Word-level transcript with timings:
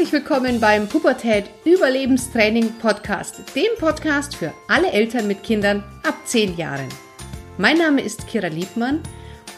Herzlich 0.00 0.22
willkommen 0.22 0.60
beim 0.60 0.88
Pubertät 0.88 1.50
Überlebenstraining 1.66 2.72
Podcast, 2.78 3.54
dem 3.54 3.68
Podcast 3.78 4.34
für 4.34 4.50
alle 4.66 4.90
Eltern 4.92 5.26
mit 5.26 5.42
Kindern 5.42 5.84
ab 6.04 6.14
10 6.24 6.56
Jahren. 6.56 6.88
Mein 7.58 7.76
Name 7.76 8.00
ist 8.00 8.26
Kira 8.26 8.46
Liebmann 8.46 9.02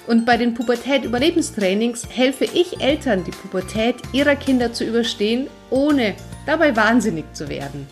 und 0.09 0.27
bei 0.27 0.37
den 0.37 0.53
Pubertät 0.53 1.05
Überlebenstrainings 1.05 2.09
helfe 2.09 2.45
ich 2.47 2.81
Eltern, 2.81 3.23
die 3.23 3.31
Pubertät 3.31 3.95
ihrer 4.13 4.35
Kinder 4.35 4.73
zu 4.73 4.83
überstehen, 4.83 5.47
ohne 5.71 6.17
dabei 6.45 6.75
wahnsinnig 6.75 7.33
zu 7.35 7.49
werden. 7.49 7.87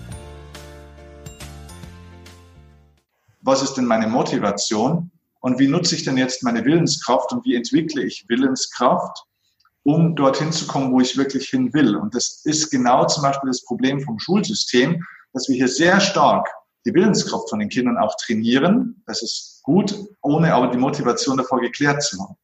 Was 3.43 3.63
ist 3.63 3.75
denn 3.75 3.85
meine 3.85 4.09
Motivation 4.09 5.13
und 5.39 5.61
wie 5.61 5.69
nutze 5.69 5.95
ich 5.95 6.03
denn 6.03 6.17
jetzt 6.17 6.43
meine 6.43 6.65
Willenskraft 6.65 7.31
und 7.31 7.45
wie 7.45 7.55
entwickle 7.55 8.03
ich 8.03 8.25
Willenskraft? 8.27 9.25
Um 9.83 10.15
dorthin 10.15 10.53
zu 10.53 10.67
kommen, 10.67 10.93
wo 10.93 11.01
ich 11.01 11.17
wirklich 11.17 11.49
hin 11.49 11.73
will. 11.73 11.97
Und 11.97 12.15
das 12.15 12.43
ist 12.45 12.71
genau 12.71 13.07
zum 13.07 13.23
Beispiel 13.23 13.49
das 13.49 13.65
Problem 13.65 14.01
vom 14.01 14.19
Schulsystem, 14.19 15.05
dass 15.33 15.49
wir 15.49 15.57
hier 15.57 15.69
sehr 15.69 16.01
stark 16.01 16.49
die 16.87 16.95
Willenskraft 16.95 17.49
von 17.49 17.59
den 17.59 17.69
Kindern 17.69 17.99
auch 17.99 18.15
trainieren. 18.17 19.03
Das 19.07 19.23
ist 19.23 19.61
gut, 19.63 19.95
ohne 20.23 20.55
aber 20.55 20.69
die 20.69 20.79
Motivation 20.79 21.37
davor 21.37 21.61
geklärt 21.61 22.03
zu 22.03 22.21
haben. 22.21 22.37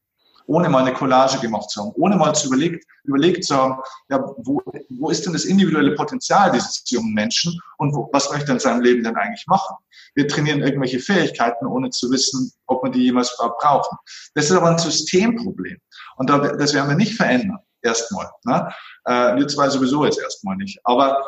Ohne 0.46 0.68
mal 0.68 0.82
eine 0.82 0.92
Collage 0.92 1.38
gemacht 1.38 1.70
zu 1.70 1.82
haben, 1.82 1.92
ohne 1.96 2.16
mal 2.16 2.34
zu 2.34 2.48
überlegt, 2.48 2.84
überlegt 3.05 3.45
zu 3.45 3.56
haben, 3.56 3.80
ja, 4.09 4.20
wo, 4.38 4.62
wo 4.91 5.10
ist 5.10 5.27
denn 5.27 5.32
das 5.32 5.45
individuelle 5.45 5.95
Potenzial 5.95 6.50
dieses 6.52 6.82
jungen 6.86 7.14
Menschen 7.14 7.59
und 7.78 7.95
wo, 7.95 8.09
was 8.12 8.30
möchte 8.30 8.50
er 8.50 8.55
in 8.55 8.60
seinem 8.60 8.80
Leben 8.80 9.02
denn 9.02 9.16
eigentlich 9.16 9.46
machen? 9.46 9.77
Wir 10.14 10.28
trainieren 10.28 10.62
irgendwelche 10.62 10.98
Fähigkeiten, 10.98 11.66
ohne 11.66 11.91
zu 11.91 12.10
wissen, 12.10 12.52
ob 12.66 12.82
wir 12.82 12.91
die 12.91 13.05
jemals 13.05 13.36
brauchen. 13.36 13.98
Das 14.34 14.46
ist 14.46 14.52
aber 14.52 14.70
ein 14.70 14.78
Systemproblem. 14.78 15.78
Und 16.16 16.30
das 16.30 16.74
werden 16.74 16.88
wir 16.88 16.97
nicht 16.97 17.14
verändern, 17.14 17.58
erstmal. 17.83 18.31
Ne? 18.44 18.72
Äh, 19.05 19.36
wir 19.36 19.47
zwei 19.48 19.69
sowieso 19.69 20.05
jetzt 20.05 20.20
erstmal 20.20 20.56
nicht. 20.56 20.78
Aber 20.84 21.22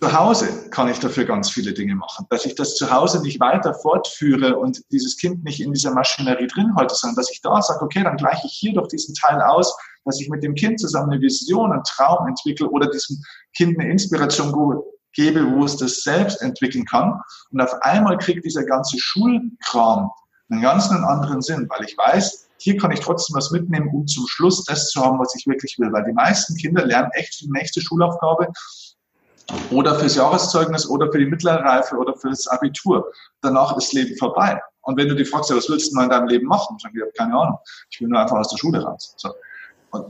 zu 0.00 0.18
Hause 0.18 0.70
kann 0.70 0.88
ich 0.88 0.98
dafür 0.98 1.24
ganz 1.24 1.50
viele 1.50 1.74
Dinge 1.74 1.94
machen. 1.94 2.26
Dass 2.30 2.46
ich 2.46 2.54
das 2.54 2.74
zu 2.76 2.90
Hause 2.90 3.22
nicht 3.22 3.38
weiter 3.38 3.74
fortführe 3.74 4.56
und 4.56 4.82
dieses 4.90 5.16
Kind 5.16 5.44
nicht 5.44 5.60
in 5.60 5.72
dieser 5.72 5.92
Maschinerie 5.92 6.46
drin 6.46 6.74
halte, 6.76 6.94
sondern 6.94 7.16
dass 7.16 7.30
ich 7.30 7.42
da 7.42 7.60
sage, 7.60 7.84
okay, 7.84 8.02
dann 8.02 8.16
gleiche 8.16 8.46
ich 8.46 8.52
hier 8.52 8.72
doch 8.72 8.88
diesen 8.88 9.14
Teil 9.14 9.40
aus, 9.42 9.76
dass 10.04 10.20
ich 10.20 10.28
mit 10.30 10.42
dem 10.42 10.54
Kind 10.54 10.80
zusammen 10.80 11.12
eine 11.12 11.20
Vision, 11.20 11.72
einen 11.72 11.84
Traum 11.84 12.26
entwickle 12.26 12.68
oder 12.68 12.88
diesem 12.90 13.22
Kind 13.54 13.78
eine 13.78 13.90
Inspiration 13.90 14.82
gebe, 15.12 15.52
wo 15.52 15.64
es 15.64 15.76
das 15.76 16.02
selbst 16.02 16.40
entwickeln 16.40 16.86
kann. 16.86 17.20
Und 17.50 17.60
auf 17.60 17.74
einmal 17.82 18.16
kriegt 18.16 18.44
dieser 18.44 18.64
ganze 18.64 18.98
Schulkram 18.98 20.10
einen 20.48 20.62
ganz 20.62 20.90
anderen 20.90 21.42
Sinn, 21.42 21.66
weil 21.68 21.84
ich 21.84 21.96
weiß, 21.96 22.48
hier 22.58 22.76
kann 22.76 22.90
ich 22.90 23.00
trotzdem 23.00 23.36
was 23.36 23.50
mitnehmen, 23.50 23.88
um 23.92 24.06
zum 24.06 24.26
Schluss 24.26 24.64
das 24.64 24.88
zu 24.90 25.02
haben, 25.02 25.18
was 25.18 25.34
ich 25.34 25.46
wirklich 25.46 25.78
will. 25.78 25.92
Weil 25.92 26.04
die 26.04 26.12
meisten 26.12 26.56
Kinder 26.56 26.84
lernen 26.84 27.10
echt 27.12 27.34
für 27.34 27.44
die 27.46 27.52
nächste 27.52 27.80
Schulaufgabe 27.80 28.48
oder 29.70 29.98
fürs 29.98 30.16
Jahreszeugnis 30.16 30.88
oder 30.88 31.10
für 31.10 31.18
die 31.18 31.26
mittlere 31.26 31.60
Reife 31.60 31.96
oder 31.96 32.14
für 32.14 32.30
das 32.30 32.46
Abitur. 32.46 33.10
Danach 33.40 33.76
ist 33.76 33.92
Leben 33.92 34.16
vorbei. 34.16 34.60
Und 34.82 34.96
wenn 34.96 35.08
du 35.08 35.14
die 35.14 35.24
fragst, 35.24 35.50
ja, 35.50 35.56
was 35.56 35.68
willst 35.68 35.90
du 35.90 35.96
mal 35.96 36.04
in 36.04 36.10
deinem 36.10 36.28
Leben 36.28 36.46
machen? 36.46 36.76
Ich 36.78 36.84
habe 36.84 37.12
keine 37.16 37.34
Ahnung. 37.34 37.58
Ich 37.90 38.00
will 38.00 38.08
nur 38.08 38.20
einfach 38.20 38.38
aus 38.38 38.48
der 38.48 38.56
Schule 38.56 38.82
raus. 38.82 39.14
So. 39.16 39.30
Und 39.90 40.06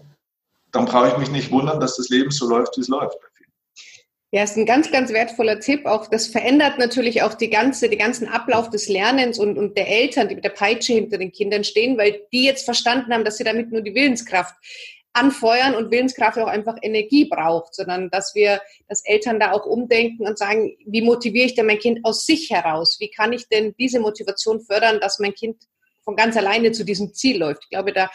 dann 0.73 0.85
brauche 0.85 1.09
ich 1.09 1.19
mich 1.19 1.31
nicht 1.31 1.51
wundern, 1.51 1.81
dass 1.81 1.97
das 1.97 2.09
Leben 2.09 2.31
so 2.31 2.49
läuft, 2.49 2.77
wie 2.77 2.83
es 2.83 2.89
läuft. 2.89 3.17
Ja, 4.33 4.45
ist 4.45 4.57
ein 4.57 4.67
ganz, 4.67 4.93
ganz 4.93 5.13
wertvoller 5.13 5.59
Tipp. 5.59 5.87
Auch 5.87 6.07
das 6.07 6.29
verändert 6.29 6.79
natürlich 6.79 7.23
auch 7.23 7.35
die 7.35 7.51
ganze, 7.51 7.89
den 7.89 7.99
ganzen 7.99 8.29
Ablauf 8.29 8.71
des 8.71 8.89
Lernens 8.89 9.41
und, 9.41 9.59
und 9.59 9.77
der 9.77 9.89
Eltern, 9.89 10.29
die 10.29 10.37
mit 10.37 10.45
der 10.45 10.51
Peitsche 10.51 10.93
hinter 10.93 11.19
den 11.19 11.33
Kindern 11.33 11.65
stehen, 11.65 11.99
weil 11.99 12.21
die 12.33 12.45
jetzt 12.45 12.65
verstanden 12.65 13.13
haben, 13.13 13.25
dass 13.25 13.39
sie 13.39 13.45
damit 13.45 13.73
nur 13.73 13.81
die 13.81 13.95
Willenskraft 13.95 14.55
anfeuern 15.21 15.75
und 15.75 15.91
Willenskraft 15.91 16.39
auch 16.39 16.47
einfach 16.47 16.77
Energie 16.81 17.27
braucht, 17.27 17.75
sondern 17.75 18.09
dass 18.11 18.35
wir, 18.35 18.61
dass 18.89 19.05
Eltern 19.05 19.39
da 19.39 19.53
auch 19.53 19.67
umdenken 19.67 20.27
und 20.27 20.39
sagen, 20.39 20.77
wie 20.87 21.03
motiviere 21.03 21.47
ich 21.47 21.55
denn 21.55 21.67
mein 21.67 21.79
Kind 21.79 22.01
aus 22.05 22.25
sich 22.25 22.51
heraus? 22.51 22.97
Wie 23.01 23.11
kann 23.11 23.33
ich 23.33 23.49
denn 23.49 23.75
diese 23.79 24.01
Motivation 24.01 24.61
fördern, 24.61 24.99
dass 25.01 25.19
mein 25.19 25.35
Kind 25.35 25.57
von 26.05 26.17
ganz 26.17 26.37
alleine 26.37 26.73
zu 26.73 26.85
diesem 26.85 27.13
Ziel 27.13 27.39
läuft? 27.39 27.65
Ich 27.65 27.71
glaube, 27.71 27.93
da 27.93 28.11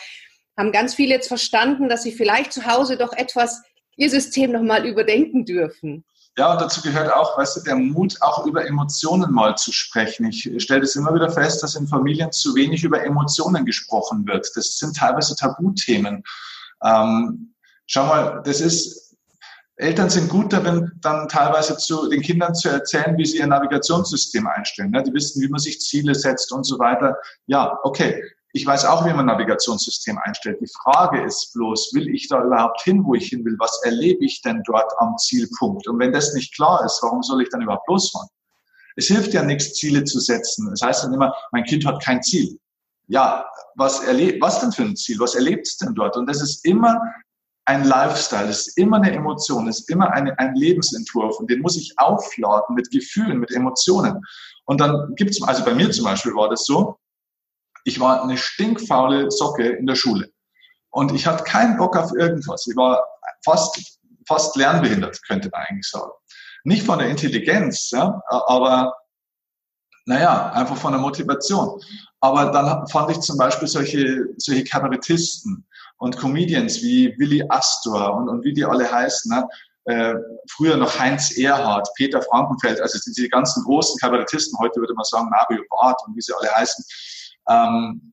haben 0.58 0.72
ganz 0.72 0.96
viele 0.96 1.14
jetzt 1.14 1.28
verstanden, 1.28 1.90
dass 1.90 2.04
sie 2.04 2.12
vielleicht 2.12 2.52
zu 2.52 2.66
Hause 2.66 2.98
doch 2.98 3.14
etwas 3.14 3.62
ihr 3.98 4.10
System 4.10 4.52
nochmal 4.52 4.86
überdenken 4.86 5.46
dürfen. 5.46 6.06
Ja, 6.38 6.52
und 6.52 6.60
dazu 6.60 6.82
gehört 6.82 7.14
auch, 7.14 7.38
weißt 7.38 7.58
du, 7.58 7.62
der 7.62 7.78
Mut, 7.78 8.18
auch 8.22 8.46
über 8.46 8.68
Emotionen 8.68 9.32
mal 9.32 9.56
zu 9.56 9.72
sprechen. 9.72 10.26
Ich 10.26 10.50
stelle 10.58 10.82
das 10.82 10.98
immer 10.98 11.14
wieder 11.16 11.30
fest, 11.30 11.64
dass 11.64 11.76
in 11.76 11.88
Familien 11.88 12.32
zu 12.34 12.56
wenig 12.56 12.84
über 12.84 13.02
Emotionen 13.06 13.66
gesprochen 13.66 14.28
wird. 14.28 14.52
Das 14.56 14.78
sind 14.78 14.98
teilweise 14.98 15.36
Tabuthemen. 15.38 16.24
Ähm, 16.84 17.54
schau 17.88 18.06
mal, 18.06 18.42
das 18.44 18.62
ist, 18.62 19.16
Eltern 19.78 20.10
sind 20.10 20.30
gut 20.30 20.54
darin, 20.54 20.92
dann 21.02 21.28
teilweise 21.28 21.78
zu 21.78 22.08
den 22.10 22.22
Kindern 22.22 22.56
zu 22.56 22.70
erzählen, 22.70 23.18
wie 23.18 23.26
sie 23.26 23.40
ihr 23.40 23.48
Navigationssystem 23.48 24.48
einstellen. 24.48 24.92
Ne? 24.92 25.04
Die 25.04 25.14
wissen, 25.14 25.42
wie 25.42 25.50
man 25.50 25.60
sich 25.60 25.80
Ziele 25.82 26.16
setzt 26.16 26.52
und 26.52 26.64
so 26.64 26.80
weiter. 26.80 27.18
Ja, 27.48 27.78
okay. 27.84 28.24
Ich 28.54 28.66
weiß 28.66 28.86
auch, 28.86 29.06
wie 29.06 29.10
man 29.10 29.30
ein 29.30 29.38
Navigationssystem 29.38 30.18
einstellt. 30.20 30.62
Die 30.62 30.72
Frage 30.82 31.22
ist 31.26 31.52
bloß, 31.54 31.92
will 31.94 32.08
ich 32.08 32.30
da 32.30 32.42
überhaupt 32.42 32.82
hin, 32.84 33.04
wo 33.04 33.14
ich 33.14 33.28
hin 33.28 33.44
will? 33.44 33.58
Was 33.60 33.82
erlebe 33.84 34.24
ich 34.24 34.42
denn 34.44 34.64
dort 34.66 34.94
am 35.00 35.18
Zielpunkt? 35.18 35.86
Und 35.90 36.00
wenn 36.00 36.14
das 36.14 36.34
nicht 36.34 36.56
klar 36.56 36.82
ist, 36.86 37.04
warum 37.04 37.22
soll 37.22 37.42
ich 37.42 37.50
dann 37.50 37.62
überhaupt 37.62 37.86
losfahren? 37.90 38.30
Es 38.96 39.08
hilft 39.08 39.34
ja 39.34 39.44
nichts, 39.44 39.74
Ziele 39.74 40.06
zu 40.06 40.22
setzen. 40.22 40.72
Es 40.72 40.80
das 40.80 40.88
heißt 40.88 41.04
dann 41.04 41.14
immer, 41.14 41.36
mein 41.52 41.66
Kind 41.66 41.86
hat 41.86 42.02
kein 42.02 42.24
Ziel. 42.24 42.58
Ja, 43.08 43.46
was 43.76 44.04
erlebt, 44.04 44.42
was 44.42 44.60
denn 44.60 44.72
für 44.72 44.84
ein 44.84 44.96
Ziel? 44.96 45.20
Was 45.20 45.36
erlebt 45.36 45.68
es 45.68 45.78
denn 45.78 45.94
dort? 45.94 46.18
Und 46.18 46.28
das 46.28 46.42
ist 46.42 46.66
immer 46.66 47.00
ein 47.66 47.84
Lifestyle, 47.84 48.48
das 48.48 48.68
ist 48.68 48.78
immer 48.78 48.98
eine 48.98 49.12
Emotion, 49.12 49.66
das 49.66 49.80
ist 49.80 49.90
immer 49.90 50.12
eine, 50.12 50.38
ein 50.38 50.56
Lebensentwurf 50.56 51.40
und 51.40 51.50
den 51.50 51.62
muss 51.62 51.76
ich 51.76 51.94
aufladen 51.98 52.76
mit 52.76 52.92
Gefühlen, 52.92 53.40
mit 53.40 53.52
Emotionen. 53.52 54.22
Und 54.66 54.80
dann 54.80 55.14
gibt's, 55.16 55.42
also 55.42 55.66
bei 55.66 55.74
mir 55.74 55.90
zum 55.92 56.06
Beispiel 56.06 56.34
war 56.36 56.50
das 56.50 56.66
so, 56.66 57.00
ich 57.84 58.00
war 58.00 58.24
eine 58.24 58.38
stinkfaule 58.38 59.32
Socke 59.32 59.68
in 59.68 59.88
der 59.88 59.96
Schule. 59.96 60.30
Und 60.92 61.14
ich 61.14 61.28
hatte 61.28 61.44
keinen 61.44 61.78
Bock 61.78 61.98
auf 61.98 62.12
irgendwas. 62.16 62.66
Ich 62.68 62.76
war 62.76 63.04
fast, 63.44 64.00
fast 64.28 64.56
lernbehindert, 64.56 65.20
könnte 65.28 65.50
man 65.52 65.62
eigentlich 65.62 65.90
sagen. 65.90 66.12
Nicht 66.64 66.86
von 66.86 67.00
der 67.00 67.10
Intelligenz, 67.10 67.92
ja, 67.92 68.22
aber 68.28 68.96
naja, 70.06 70.52
einfach 70.52 70.78
von 70.78 70.94
der 70.94 71.02
Motivation. 71.02 71.82
Aber 72.26 72.52
dann 72.52 72.88
fand 72.88 73.12
ich 73.12 73.20
zum 73.20 73.38
Beispiel 73.38 73.68
solche, 73.68 74.26
solche 74.38 74.64
Kabarettisten 74.64 75.64
und 75.98 76.18
Comedians 76.18 76.82
wie 76.82 77.14
Willy 77.20 77.44
Astor 77.50 78.16
und, 78.16 78.30
und 78.30 78.44
wie 78.44 78.52
die 78.52 78.66
alle 78.66 78.92
heißen, 78.92 79.32
ne? 79.32 79.48
äh, 79.86 80.16
früher 80.50 80.76
noch 80.76 80.98
Heinz 80.98 81.38
Erhardt, 81.38 81.88
Peter 81.96 82.20
Frankenfeld, 82.24 82.82
also 82.82 82.98
diese 83.06 83.30
ganzen 83.30 83.64
großen 83.64 84.00
Kabarettisten, 84.00 84.58
heute 84.58 84.80
würde 84.80 84.96
man 84.96 85.06
sagen 85.06 85.30
Mario 85.30 85.62
Barth 85.70 86.02
und 86.08 86.16
wie 86.16 86.22
sie 86.22 86.34
alle 86.36 86.52
heißen, 86.52 86.84
ähm, 87.48 88.12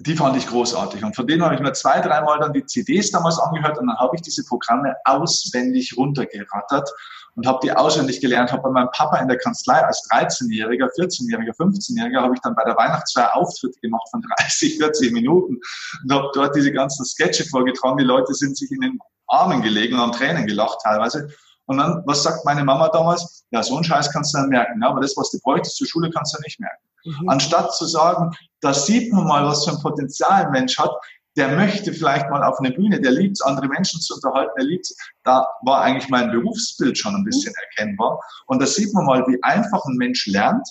die 0.00 0.14
fand 0.14 0.36
ich 0.36 0.46
großartig. 0.46 1.02
Und 1.02 1.16
von 1.16 1.26
denen 1.26 1.42
habe 1.42 1.54
ich 1.54 1.60
mir 1.62 1.72
zwei, 1.72 2.00
dreimal 2.00 2.40
dann 2.40 2.52
die 2.52 2.66
CDs 2.66 3.12
damals 3.12 3.38
angehört 3.38 3.78
und 3.78 3.86
dann 3.86 3.96
habe 3.96 4.14
ich 4.14 4.20
diese 4.20 4.44
Programme 4.44 4.94
auswendig 5.06 5.96
runtergerattert 5.96 6.90
und 7.36 7.46
habe 7.46 7.58
die 7.62 7.72
auswendig 7.72 8.20
gelernt. 8.20 8.52
Habe 8.52 8.62
bei 8.62 8.70
meinem 8.70 8.90
Papa 8.92 9.18
in 9.18 9.28
der 9.28 9.38
Kanzlei 9.38 9.80
als 9.80 10.08
13-Jähriger, 10.10 10.88
14-Jähriger, 10.98 11.56
15-Jähriger 11.56 12.22
habe 12.22 12.34
ich 12.34 12.40
dann 12.40 12.54
bei 12.54 12.64
der 12.64 12.76
Weihnachtsfeier 12.76 13.34
Auftritte 13.34 13.78
gemacht 13.80 14.08
von 14.10 14.22
30, 14.38 14.78
40 14.78 15.12
Minuten 15.12 15.58
und 16.02 16.12
habe 16.12 16.30
dort 16.34 16.54
diese 16.54 16.72
ganzen 16.72 17.04
Sketche 17.04 17.44
vorgetragen. 17.44 17.98
Die 17.98 18.04
Leute 18.04 18.34
sind 18.34 18.56
sich 18.56 18.70
in 18.70 18.80
den 18.80 18.98
Armen 19.26 19.62
gelegen 19.62 19.94
und 19.94 20.00
haben 20.00 20.12
Tränen 20.12 20.46
gelacht 20.46 20.78
teilweise. 20.82 21.28
Und 21.66 21.78
dann, 21.78 22.02
was 22.06 22.22
sagt 22.22 22.44
meine 22.44 22.62
Mama 22.62 22.88
damals? 22.90 23.44
Ja, 23.50 23.62
so 23.62 23.74
einen 23.74 23.84
Scheiß 23.84 24.12
kannst 24.12 24.34
du 24.34 24.38
dann 24.38 24.50
merken, 24.50 24.82
ja, 24.82 24.88
aber 24.90 25.00
das, 25.00 25.16
was 25.16 25.30
du 25.30 25.38
bräuchtest 25.40 25.76
zur 25.76 25.86
Schule, 25.86 26.10
kannst 26.10 26.36
du 26.36 26.40
nicht 26.42 26.60
merken. 26.60 26.82
Mhm. 27.04 27.28
Anstatt 27.28 27.74
zu 27.74 27.86
sagen, 27.86 28.34
da 28.60 28.74
sieht 28.74 29.12
man 29.12 29.26
mal, 29.26 29.44
was 29.46 29.64
für 29.64 29.72
ein 29.72 29.80
Potenzial 29.80 30.46
ein 30.46 30.52
Mensch 30.52 30.78
hat, 30.78 30.90
der 31.36 31.48
möchte 31.56 31.92
vielleicht 31.92 32.30
mal 32.30 32.44
auf 32.44 32.58
eine 32.60 32.70
Bühne, 32.70 33.00
der 33.00 33.10
liebt 33.10 33.36
es, 33.36 33.42
andere 33.42 33.68
Menschen 33.68 34.00
zu 34.00 34.14
unterhalten, 34.14 34.52
der 34.56 34.66
liebt 34.66 34.88
Da 35.24 35.46
war 35.62 35.82
eigentlich 35.82 36.08
mein 36.08 36.30
Berufsbild 36.30 36.96
schon 36.96 37.14
ein 37.14 37.24
bisschen 37.24 37.52
erkennbar. 37.54 38.20
Und 38.46 38.62
da 38.62 38.66
sieht 38.66 38.92
man 38.94 39.06
mal, 39.06 39.26
wie 39.26 39.42
einfach 39.42 39.84
ein 39.86 39.96
Mensch 39.96 40.26
lernt, 40.26 40.66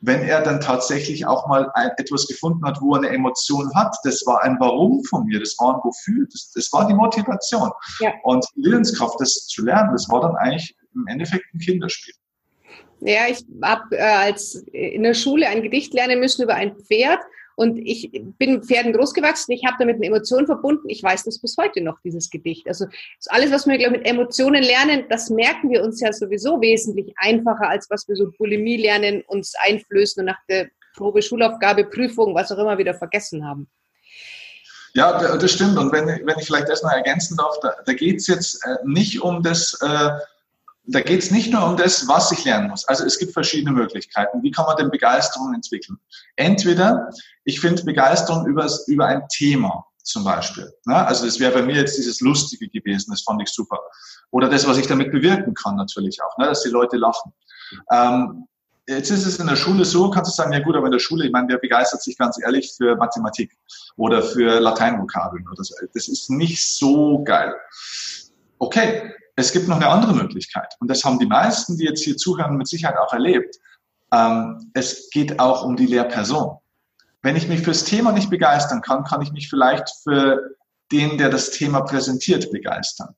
wenn 0.00 0.20
er 0.22 0.42
dann 0.42 0.60
tatsächlich 0.60 1.26
auch 1.26 1.46
mal 1.46 1.70
ein, 1.74 1.90
etwas 1.96 2.26
gefunden 2.26 2.64
hat, 2.66 2.80
wo 2.80 2.94
er 2.94 2.98
eine 2.98 3.10
Emotion 3.10 3.72
hat. 3.74 3.96
Das 4.04 4.26
war 4.26 4.42
ein 4.42 4.56
Warum 4.58 5.02
von 5.04 5.24
mir, 5.24 5.40
das 5.40 5.56
war 5.58 5.76
ein 5.76 5.80
Wofür, 5.82 6.26
das, 6.30 6.52
das 6.54 6.72
war 6.72 6.86
die 6.86 6.94
Motivation. 6.94 7.70
Ja. 8.00 8.12
Und 8.24 8.44
Willenskraft, 8.56 9.20
das 9.20 9.46
zu 9.46 9.64
lernen, 9.64 9.92
das 9.92 10.08
war 10.10 10.20
dann 10.20 10.36
eigentlich 10.36 10.76
im 10.94 11.06
Endeffekt 11.06 11.44
ein 11.54 11.58
Kinderspiel. 11.58 12.14
Ja, 13.00 13.22
ich 13.28 13.44
habe 13.62 13.96
äh, 13.96 14.02
als 14.02 14.54
in 14.72 15.02
der 15.02 15.14
Schule 15.14 15.48
ein 15.48 15.62
Gedicht 15.62 15.94
lernen 15.94 16.20
müssen 16.20 16.42
über 16.42 16.54
ein 16.54 16.76
Pferd 16.76 17.20
und 17.56 17.78
ich 17.78 18.10
bin 18.38 18.62
Pferden 18.62 18.92
großgewachsen. 18.92 19.54
Ich 19.54 19.64
habe 19.64 19.76
damit 19.78 19.96
eine 19.96 20.06
Emotion 20.06 20.46
verbunden. 20.46 20.88
Ich 20.88 21.02
weiß 21.02 21.24
das 21.24 21.40
bis 21.40 21.56
heute 21.58 21.80
noch, 21.82 21.98
dieses 22.04 22.30
Gedicht. 22.30 22.66
Also 22.68 22.86
alles, 23.26 23.50
was 23.50 23.66
wir 23.66 23.78
glaube 23.78 23.98
mit 23.98 24.06
Emotionen 24.06 24.62
lernen, 24.62 25.04
das 25.08 25.30
merken 25.30 25.70
wir 25.70 25.82
uns 25.82 26.00
ja 26.00 26.12
sowieso 26.12 26.60
wesentlich 26.60 27.12
einfacher, 27.16 27.68
als 27.68 27.88
was 27.90 28.08
wir 28.08 28.16
so 28.16 28.30
Bulimie 28.38 28.76
lernen, 28.76 29.22
uns 29.26 29.54
einflößen 29.60 30.20
und 30.20 30.26
nach 30.26 30.40
der 30.48 30.70
Probe, 30.96 31.22
Schulaufgabe, 31.22 31.84
Prüfung, 31.84 32.34
was 32.34 32.52
auch 32.52 32.58
immer 32.58 32.78
wieder 32.78 32.94
vergessen 32.94 33.46
haben. 33.46 33.68
Ja, 34.94 35.36
das 35.36 35.52
stimmt. 35.52 35.78
Und 35.78 35.90
wenn, 35.92 36.06
wenn 36.06 36.38
ich 36.38 36.46
vielleicht 36.46 36.68
das 36.68 36.82
noch 36.82 36.92
ergänzen 36.92 37.36
darf, 37.36 37.58
da, 37.62 37.74
da 37.84 37.92
geht 37.94 38.16
es 38.16 38.26
jetzt 38.26 38.62
äh, 38.64 38.76
nicht 38.84 39.22
um 39.22 39.42
das, 39.42 39.78
äh, 39.80 40.10
da 40.84 41.00
geht 41.00 41.22
es 41.22 41.30
nicht 41.30 41.52
nur 41.52 41.64
um 41.64 41.76
das, 41.76 42.08
was 42.08 42.32
ich 42.32 42.44
lernen 42.44 42.68
muss. 42.68 42.86
Also 42.86 43.04
es 43.04 43.18
gibt 43.18 43.32
verschiedene 43.32 43.72
Möglichkeiten. 43.72 44.42
Wie 44.42 44.50
kann 44.50 44.66
man 44.66 44.76
denn 44.76 44.90
Begeisterung 44.90 45.54
entwickeln? 45.54 45.98
Entweder 46.36 47.10
ich 47.44 47.60
finde 47.60 47.84
Begeisterung 47.84 48.46
über, 48.46 48.68
über 48.88 49.06
ein 49.06 49.22
Thema 49.28 49.86
zum 50.02 50.24
Beispiel. 50.24 50.72
Ne? 50.86 51.06
Also 51.06 51.24
das 51.24 51.38
wäre 51.38 51.52
bei 51.52 51.62
mir 51.62 51.76
jetzt 51.76 51.96
dieses 51.96 52.20
Lustige 52.20 52.68
gewesen, 52.68 53.12
das 53.12 53.22
fand 53.22 53.40
ich 53.40 53.48
super. 53.48 53.78
Oder 54.30 54.48
das, 54.48 54.66
was 54.66 54.78
ich 54.78 54.88
damit 54.88 55.12
bewirken 55.12 55.54
kann 55.54 55.76
natürlich 55.76 56.18
auch, 56.22 56.36
ne? 56.38 56.46
dass 56.46 56.62
die 56.62 56.70
Leute 56.70 56.96
lachen. 56.96 57.32
Ähm, 57.92 58.48
jetzt 58.88 59.10
ist 59.10 59.24
es 59.24 59.38
in 59.38 59.46
der 59.46 59.56
Schule 59.56 59.84
so, 59.84 60.10
kannst 60.10 60.32
du 60.32 60.34
sagen, 60.34 60.52
ja 60.52 60.58
gut, 60.58 60.74
aber 60.74 60.86
in 60.86 60.92
der 60.92 60.98
Schule, 60.98 61.26
ich 61.26 61.32
meine, 61.32 61.48
wer 61.48 61.58
begeistert 61.58 62.02
sich 62.02 62.18
ganz 62.18 62.40
ehrlich 62.42 62.74
für 62.76 62.96
Mathematik 62.96 63.56
oder 63.96 64.22
für 64.22 64.58
Lateinvokabeln 64.58 65.46
oder 65.48 65.62
so. 65.62 65.74
Das 65.94 66.08
ist 66.08 66.28
nicht 66.28 66.66
so 66.66 67.22
geil. 67.22 67.54
Okay, 68.58 69.12
es 69.36 69.52
gibt 69.52 69.68
noch 69.68 69.76
eine 69.76 69.88
andere 69.88 70.14
Möglichkeit. 70.14 70.74
Und 70.80 70.88
das 70.88 71.04
haben 71.04 71.18
die 71.18 71.26
meisten, 71.26 71.76
die 71.76 71.84
jetzt 71.84 72.04
hier 72.04 72.16
zuhören, 72.16 72.56
mit 72.56 72.68
Sicherheit 72.68 72.98
auch 72.98 73.12
erlebt. 73.12 73.56
Ähm, 74.12 74.70
es 74.74 75.10
geht 75.10 75.38
auch 75.38 75.64
um 75.64 75.76
die 75.76 75.86
Lehrperson. 75.86 76.58
Wenn 77.22 77.36
ich 77.36 77.48
mich 77.48 77.62
fürs 77.62 77.84
Thema 77.84 78.12
nicht 78.12 78.30
begeistern 78.30 78.82
kann, 78.82 79.04
kann 79.04 79.22
ich 79.22 79.32
mich 79.32 79.48
vielleicht 79.48 79.88
für 80.02 80.56
den, 80.90 81.16
der 81.16 81.30
das 81.30 81.50
Thema 81.50 81.80
präsentiert, 81.82 82.50
begeistern. 82.50 83.14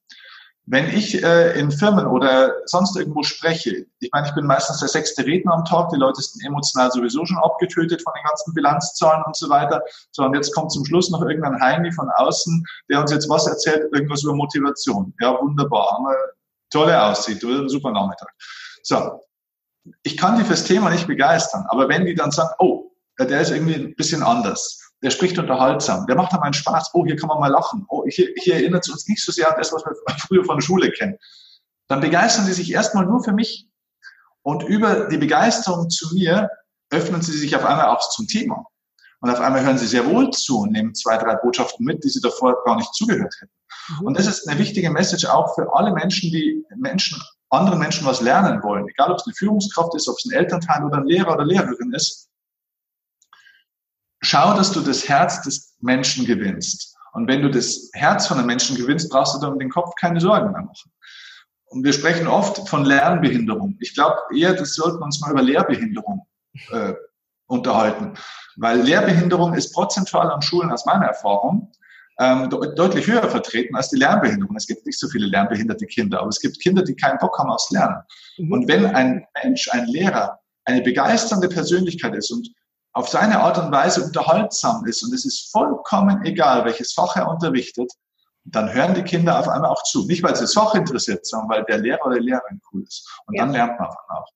Wenn 0.67 0.89
ich 0.89 1.23
äh, 1.23 1.59
in 1.59 1.71
Firmen 1.71 2.07
oder 2.07 2.55
sonst 2.65 2.97
irgendwo 2.97 3.23
spreche, 3.23 3.85
ich 3.99 4.11
meine, 4.13 4.27
ich 4.27 4.35
bin 4.35 4.47
meistens 4.47 4.81
der 4.81 4.89
sechste 4.89 5.25
Redner 5.25 5.53
am 5.53 5.65
Tag, 5.67 5.91
die 5.91 5.99
Leute 5.99 6.23
sind 6.23 6.43
emotional 6.47 6.91
sowieso 6.91 7.25
schon 7.27 7.37
abgetötet 7.39 8.03
von 8.03 8.15
den 8.17 8.25
ganzen 8.25 8.55
Bilanzzahlen 8.55 9.25
und 9.27 9.37
so 9.37 9.51
weiter. 9.51 9.83
So, 10.13 10.25
und 10.25 10.35
jetzt 10.35 10.55
kommt 10.55 10.73
zum 10.73 10.87
Schluss 10.87 11.11
noch 11.11 11.21
irgendein 11.21 11.61
Heini 11.61 11.93
von 11.93 12.09
außen, 12.17 12.65
der 12.89 13.01
uns 13.01 13.13
jetzt 13.13 13.29
was 13.29 13.47
erzählt, 13.47 13.93
irgendwas 13.93 14.23
über 14.23 14.35
Motivation. 14.35 15.13
Ja, 15.21 15.39
wunderbar, 15.39 15.91
haben 15.93 16.05
wir 16.05 16.17
tolle 16.71 17.03
aussieht, 17.03 17.45
ein 17.45 17.69
super 17.69 17.91
Nachmittag. 17.91 18.33
So, 18.83 19.21
ich 20.03 20.17
kann 20.17 20.39
die 20.39 20.45
fürs 20.45 20.65
Thema 20.65 20.89
nicht 20.89 21.07
begeistern, 21.07 21.67
aber 21.69 21.89
wenn 21.89 22.07
die 22.07 22.15
dann 22.15 22.31
sagen, 22.31 22.55
oh, 22.59 22.91
der 23.19 23.41
ist 23.41 23.51
irgendwie 23.51 23.75
ein 23.75 23.95
bisschen 23.97 24.23
anders, 24.23 24.84
der 25.05 25.11
spricht 25.11 25.39
unterhaltsam, 25.39 26.07
der 26.07 26.17
macht 26.17 26.33
dann 26.33 26.43
einen 26.43 26.55
Spaß, 26.55 26.91
oh, 26.95 27.05
hier 27.05 27.17
kann 27.17 27.29
man 27.29 27.39
mal 27.39 27.49
lachen, 27.49 27.85
oh, 27.89 28.05
hier, 28.09 28.29
hier 28.37 28.55
erinnert 28.55 28.87
es 28.87 28.93
uns 28.93 29.07
nicht 29.07 29.23
so 29.23 29.33
sehr 29.33 29.49
an 29.49 29.55
das, 29.59 29.71
was 29.71 29.85
wir 29.85 29.95
früher 30.19 30.45
von 30.45 30.57
der 30.57 30.63
Schule 30.63 30.91
kennen. 30.91 31.19
Dann 31.89 32.01
begeistern 32.01 32.47
sie 32.47 32.55
sich 32.55 32.73
erstmal 32.73 33.05
nur 33.05 33.23
für 33.23 33.33
mich 33.33 33.69
und 34.43 34.63
über 34.63 35.07
die 35.09 35.19
Begeisterung 35.19 35.91
zu 35.91 36.15
mir 36.15 36.49
öffnen 36.91 37.21
sie 37.21 37.37
sich 37.37 37.55
auf 37.55 37.67
einmal 37.67 37.89
auch 37.89 38.09
zum 38.11 38.27
Thema. 38.27 38.65
Und 39.21 39.31
auf 39.31 39.41
einmal 39.41 39.63
hören 39.63 39.79
sie 39.79 39.87
sehr 39.87 40.07
wohl 40.07 40.31
zu 40.31 40.61
und 40.61 40.73
nehmen 40.73 40.95
zwei, 40.95 41.19
drei 41.19 41.35
Botschaften 41.37 41.85
mit, 41.85 42.03
die 42.05 42.09
sie 42.09 42.21
davor 42.21 42.63
gar 42.65 42.77
nicht 42.77 42.93
zugehört 42.95 43.35
hätten. 43.41 43.53
Mhm. 44.01 44.07
Und 44.07 44.19
das 44.19 44.27
ist 44.27 44.49
eine 44.49 44.59
wichtige 44.59 44.91
Message 44.91 45.27
auch 45.27 45.55
für 45.55 45.75
alle 45.75 45.93
Menschen, 45.93 46.31
die 46.31 46.65
Menschen, 46.77 47.21
anderen 47.51 47.79
Menschen 47.79 48.07
was 48.07 48.21
lernen 48.21 48.63
wollen. 48.63 48.87
Egal, 48.89 49.11
ob 49.11 49.19
es 49.19 49.27
eine 49.27 49.35
Führungskraft 49.35 49.95
ist, 49.95 50.09
ob 50.09 50.17
es 50.17 50.25
ein 50.27 50.33
Elternteil 50.33 50.85
oder 50.85 50.99
ein 50.99 51.07
Lehrer 51.07 51.35
oder 51.35 51.45
Lehrerin 51.45 51.93
ist 51.95 52.29
schau, 54.27 54.55
dass 54.55 54.73
du 54.73 54.81
das 54.81 55.09
Herz 55.09 55.43
des 55.43 55.77
Menschen 55.81 56.27
gewinnst. 56.27 56.97
Und 57.13 57.29
wenn 57.29 57.43
du 57.43 57.51
das 57.51 57.91
Herz 57.93 58.27
von 58.27 58.39
einem 58.39 58.47
Menschen 58.47 58.77
gewinnst, 58.77 59.11
brauchst 59.11 59.35
du 59.35 59.41
dann 59.41 59.53
um 59.53 59.59
den 59.59 59.71
Kopf 59.71 59.93
keine 60.01 60.21
Sorgen 60.21 60.53
mehr 60.53 60.63
machen. 60.63 60.91
Und 61.67 61.85
wir 61.85 61.93
sprechen 61.93 62.27
oft 62.27 62.69
von 62.69 62.85
Lernbehinderung. 62.85 63.77
Ich 63.81 63.95
glaube 63.95 64.17
eher, 64.35 64.55
das 64.55 64.75
sollten 64.75 64.99
wir 64.99 65.05
uns 65.05 65.21
mal 65.21 65.31
über 65.31 65.43
Lehrbehinderung 65.43 66.27
äh, 66.71 66.95
unterhalten. 67.47 68.15
Weil 68.57 68.81
Lehrbehinderung 68.81 69.55
ist 69.55 69.73
prozentual 69.73 70.31
an 70.31 70.43
Schulen 70.43 70.71
aus 70.71 70.87
meiner 70.87 71.07
Erfahrung 71.07 71.73
ähm, 72.19 72.49
de 72.49 72.75
deutlich 72.75 73.07
höher 73.07 73.29
vertreten 73.29 73.75
als 73.75 73.91
die 73.91 73.99
Lernbehinderung. 73.99 74.55
Es 74.57 74.67
gibt 74.67 74.87
nicht 74.87 74.99
so 74.99 75.09
viele 75.09 75.27
lernbehinderte 75.27 75.87
Kinder, 75.87 76.21
aber 76.21 76.29
es 76.29 76.41
gibt 76.41 76.61
Kinder, 76.61 76.83
die 76.83 76.95
keinen 76.95 77.19
Bock 77.19 77.37
haben 77.39 77.51
aufs 77.51 77.71
Lernen. 77.71 78.03
Mhm. 78.39 78.53
Und 78.53 78.69
wenn 78.69 78.87
ein 78.87 79.27
Mensch, 79.43 79.69
ein 79.73 79.87
Lehrer, 79.87 80.39
eine 80.65 80.83
begeisternde 80.83 81.49
Persönlichkeit 81.49 82.15
ist 82.15 82.31
und 82.31 82.49
auf 82.95 83.09
seine 83.09 83.41
Art 83.41 83.59
und 83.59 83.73
Weise 83.73 84.05
unterhaltsam 84.05 84.87
ist 84.87 85.03
und 85.03 85.13
es 85.13 85.25
ist 85.25 85.51
vollkommen 85.51 86.25
egal, 86.25 86.65
welches 86.65 86.93
Fach 86.93 87.17
er 87.17 87.29
unterrichtet, 87.29 87.93
dann 88.45 88.73
hören 88.73 88.95
die 88.95 89.03
Kinder 89.03 89.39
auf 89.39 89.49
einmal 89.49 89.71
auch 89.71 89.83
zu. 89.83 90.07
Nicht, 90.07 90.23
weil 90.23 90.35
sie 90.37 90.43
das 90.43 90.55
Fach 90.55 90.75
interessiert, 90.75 91.27
sondern 91.27 91.49
weil 91.51 91.65
der 91.65 91.79
Lehrer 91.79 92.07
oder 92.07 92.19
die 92.19 92.27
Lehrerin 92.27 92.61
cool 92.73 92.83
ist. 92.83 93.09
Und 93.27 93.35
ja. 93.35 93.45
dann 93.45 93.53
lernt 93.53 93.79
man 93.79 93.89
auch. 93.89 94.29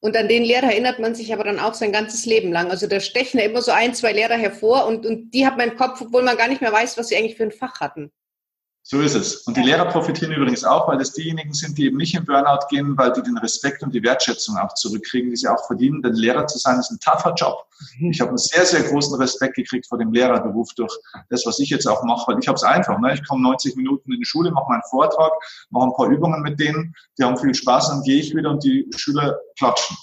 Und 0.00 0.16
an 0.16 0.28
den 0.28 0.44
Lehrer 0.44 0.68
erinnert 0.68 1.00
man 1.00 1.14
sich 1.14 1.32
aber 1.32 1.44
dann 1.44 1.58
auch 1.58 1.74
sein 1.74 1.92
ganzes 1.92 2.24
Leben 2.24 2.52
lang. 2.52 2.70
Also 2.70 2.86
da 2.86 3.00
stechen 3.00 3.40
immer 3.40 3.62
so 3.62 3.72
ein, 3.72 3.94
zwei 3.94 4.12
Lehrer 4.12 4.36
hervor 4.36 4.86
und, 4.86 5.04
und 5.04 5.32
die 5.32 5.44
hat 5.44 5.56
man 5.56 5.70
im 5.70 5.76
Kopf, 5.76 6.00
obwohl 6.00 6.22
man 6.22 6.36
gar 6.36 6.48
nicht 6.48 6.60
mehr 6.60 6.72
weiß, 6.72 6.96
was 6.96 7.08
sie 7.08 7.16
eigentlich 7.16 7.36
für 7.36 7.42
ein 7.42 7.50
Fach 7.50 7.80
hatten. 7.80 8.12
So 8.90 9.02
ist 9.02 9.14
es. 9.14 9.42
Und 9.42 9.54
die 9.58 9.60
Lehrer 9.60 9.84
profitieren 9.84 10.32
übrigens 10.32 10.64
auch, 10.64 10.88
weil 10.88 10.96
das 10.96 11.12
diejenigen 11.12 11.52
sind, 11.52 11.76
die 11.76 11.84
eben 11.84 11.98
nicht 11.98 12.14
in 12.14 12.24
Burnout 12.24 12.68
gehen, 12.70 12.96
weil 12.96 13.12
die 13.12 13.20
den 13.20 13.36
Respekt 13.36 13.82
und 13.82 13.94
die 13.94 14.02
Wertschätzung 14.02 14.56
auch 14.56 14.72
zurückkriegen, 14.72 15.28
die 15.28 15.36
sie 15.36 15.46
auch 15.46 15.66
verdienen. 15.66 16.00
Denn 16.00 16.14
Lehrer 16.14 16.46
zu 16.46 16.56
sein 16.56 16.78
ist 16.78 16.90
ein 16.90 16.98
tougher 16.98 17.34
Job. 17.34 17.66
Mhm. 17.98 18.12
Ich 18.12 18.22
habe 18.22 18.30
einen 18.30 18.38
sehr, 18.38 18.64
sehr 18.64 18.84
großen 18.84 19.14
Respekt 19.20 19.56
gekriegt 19.56 19.86
vor 19.86 19.98
dem 19.98 20.10
Lehrerberuf 20.10 20.72
durch 20.72 20.96
das, 21.28 21.44
was 21.44 21.58
ich 21.58 21.68
jetzt 21.68 21.86
auch 21.86 22.02
mache, 22.02 22.32
weil 22.32 22.38
ich 22.40 22.48
habe 22.48 22.56
es 22.56 22.62
einfach. 22.62 22.98
Ne? 22.98 23.12
Ich 23.12 23.28
komme 23.28 23.42
90 23.42 23.76
Minuten 23.76 24.10
in 24.10 24.20
die 24.20 24.24
Schule, 24.24 24.50
mache 24.52 24.70
meinen 24.70 24.82
Vortrag, 24.88 25.32
mache 25.68 25.88
ein 25.88 25.92
paar 25.92 26.06
Übungen 26.06 26.40
mit 26.40 26.58
denen, 26.58 26.94
die 27.18 27.24
haben 27.24 27.36
viel 27.36 27.54
Spaß, 27.54 27.90
dann 27.90 28.02
gehe 28.04 28.18
ich 28.18 28.34
wieder 28.34 28.48
und 28.48 28.64
die 28.64 28.88
Schüler 28.96 29.38
klatschen 29.58 29.98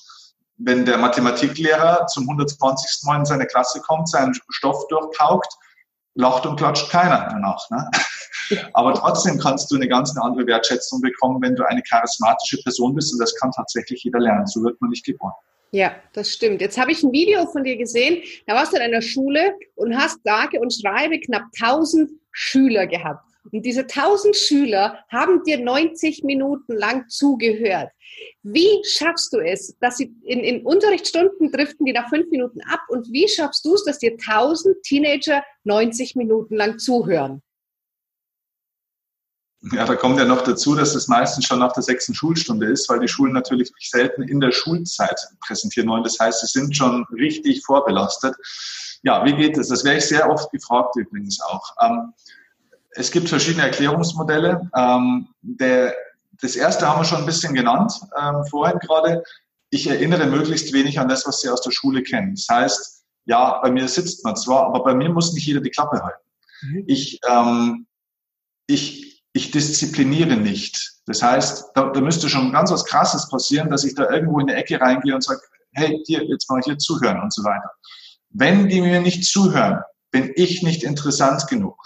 wenn 0.57 0.85
der 0.85 0.97
Mathematiklehrer 0.99 2.07
zum 2.07 2.23
120. 2.23 3.03
Mal 3.03 3.17
in 3.17 3.25
seine 3.25 3.45
Klasse 3.45 3.81
kommt, 3.81 4.07
seinen 4.07 4.33
Stoff 4.49 4.87
durchpaukt, 4.87 5.53
lacht 6.13 6.45
und 6.45 6.55
klatscht 6.55 6.89
keiner 6.89 7.27
danach. 7.29 7.69
Ne? 7.71 7.89
Aber 8.73 8.93
trotzdem 8.93 9.37
kannst 9.39 9.71
du 9.71 9.75
eine 9.75 9.87
ganz 9.87 10.15
andere 10.17 10.45
Wertschätzung 10.47 11.01
bekommen, 11.01 11.41
wenn 11.41 11.55
du 11.55 11.63
eine 11.63 11.81
charismatische 11.81 12.61
Person 12.63 12.95
bist 12.95 13.13
und 13.13 13.19
das 13.19 13.35
kann 13.35 13.51
tatsächlich 13.51 14.03
jeder 14.03 14.19
lernen. 14.19 14.47
So 14.47 14.63
wird 14.63 14.79
man 14.81 14.89
nicht 14.89 15.05
geboren. 15.05 15.33
Ja, 15.71 15.95
das 16.13 16.31
stimmt. 16.31 16.61
Jetzt 16.61 16.77
habe 16.77 16.91
ich 16.91 17.03
ein 17.03 17.11
Video 17.11 17.45
von 17.47 17.63
dir 17.63 17.75
gesehen. 17.75 18.21
Da 18.47 18.55
warst 18.55 18.71
du 18.71 18.77
in 18.77 18.83
einer 18.83 19.01
Schule 19.01 19.53
und 19.75 19.97
hast 19.97 20.19
sage 20.23 20.59
und 20.59 20.73
schreibe 20.73 21.19
knapp 21.19 21.43
1000 21.59 22.11
Schüler 22.31 22.87
gehabt. 22.87 23.25
Und 23.51 23.65
diese 23.65 23.81
1000 23.81 24.35
Schüler 24.35 25.03
haben 25.09 25.43
dir 25.43 25.59
90 25.59 26.23
Minuten 26.23 26.73
lang 26.73 27.07
zugehört. 27.09 27.89
Wie 28.43 28.81
schaffst 28.85 29.33
du 29.33 29.39
es, 29.39 29.77
dass 29.79 29.97
sie 29.97 30.15
in, 30.23 30.39
in 30.39 30.65
Unterrichtsstunden 30.65 31.51
driften 31.51 31.85
die 31.85 31.93
nach 31.93 32.09
fünf 32.09 32.29
Minuten 32.29 32.61
ab? 32.61 32.79
Und 32.87 33.11
wie 33.11 33.27
schaffst 33.27 33.65
du 33.65 33.75
es, 33.75 33.83
dass 33.83 33.99
dir 33.99 34.13
1000 34.13 34.81
Teenager 34.83 35.43
90 35.63 36.15
Minuten 36.15 36.55
lang 36.55 36.79
zuhören? 36.79 37.41
Ja, 39.71 39.85
da 39.85 39.95
kommt 39.95 40.19
ja 40.19 40.25
noch 40.25 40.43
dazu, 40.43 40.75
dass 40.75 40.93
es 40.93 41.07
meistens 41.07 41.45
schon 41.45 41.59
nach 41.59 41.73
der 41.73 41.81
sechsten 41.81 42.13
Schulstunde 42.13 42.67
ist, 42.67 42.87
weil 42.87 42.99
die 42.99 43.07
Schulen 43.07 43.33
natürlich 43.33 43.73
nicht 43.73 43.89
selten 43.89 44.21
in 44.23 44.39
der 44.39 44.51
Schulzeit 44.51 45.19
präsentieren 45.45 45.89
wollen. 45.89 46.03
Das 46.03 46.19
heißt, 46.19 46.41
sie 46.41 46.59
sind 46.59 46.75
schon 46.75 47.05
richtig 47.11 47.63
vorbelastet. 47.65 48.35
Ja, 49.01 49.25
wie 49.25 49.33
geht 49.33 49.57
das? 49.57 49.69
Das 49.69 49.83
wäre 49.83 49.97
ich 49.97 50.05
sehr 50.05 50.29
oft 50.29 50.51
gefragt 50.51 50.95
übrigens 50.97 51.41
auch. 51.41 51.63
Ähm, 51.81 52.13
es 52.91 53.09
gibt 53.11 53.27
verschiedene 53.27 53.63
Erklärungsmodelle. 53.63 54.69
Ähm, 54.75 55.29
der, 55.41 55.95
das 56.41 56.55
erste 56.55 56.87
haben 56.87 57.01
wir 57.01 57.05
schon 57.05 57.19
ein 57.19 57.25
bisschen 57.25 57.53
genannt 57.55 57.91
ähm, 58.19 58.45
vorhin 58.49 58.77
gerade. 58.79 59.23
Ich 59.71 59.87
erinnere 59.87 60.27
möglichst 60.27 60.73
wenig 60.73 60.99
an 60.99 61.07
das, 61.07 61.25
was 61.25 61.41
Sie 61.41 61.49
aus 61.49 61.61
der 61.61 61.71
Schule 61.71 62.03
kennen. 62.03 62.35
Das 62.35 62.47
heißt, 62.49 63.03
ja, 63.25 63.59
bei 63.61 63.71
mir 63.71 63.87
sitzt 63.87 64.23
man 64.23 64.35
zwar, 64.35 64.67
aber 64.67 64.83
bei 64.83 64.93
mir 64.93 65.09
muss 65.09 65.33
nicht 65.33 65.47
jeder 65.47 65.61
die 65.61 65.71
Klappe 65.71 66.03
halten. 66.03 66.23
Mhm. 66.61 66.83
Ich, 66.85 67.19
ähm, 67.27 67.87
ich 68.67 69.04
ich 69.35 69.51
diszipliniere 69.51 70.37
nicht. 70.37 70.93
Das 71.07 71.21
heißt, 71.21 71.71
da, 71.75 71.89
da 71.89 71.99
müsste 71.99 72.29
schon 72.29 72.53
ganz 72.53 72.71
was 72.71 72.85
Krasses 72.85 73.27
passieren, 73.27 73.69
dass 73.69 73.83
ich 73.83 73.93
da 73.93 74.09
irgendwo 74.09 74.39
in 74.39 74.49
eine 74.49 74.57
Ecke 74.57 74.79
reingehe 74.79 75.13
und 75.13 75.25
sage, 75.25 75.41
hey, 75.73 76.01
hier, 76.05 76.23
jetzt 76.23 76.49
mal 76.49 76.61
hier 76.63 76.77
zuhören 76.77 77.21
und 77.21 77.33
so 77.33 77.43
weiter. 77.43 77.69
Wenn 78.29 78.69
die 78.69 78.79
mir 78.79 79.01
nicht 79.01 79.25
zuhören, 79.25 79.81
bin 80.09 80.31
ich 80.35 80.63
nicht 80.63 80.83
interessant 80.83 81.47
genug. 81.47 81.77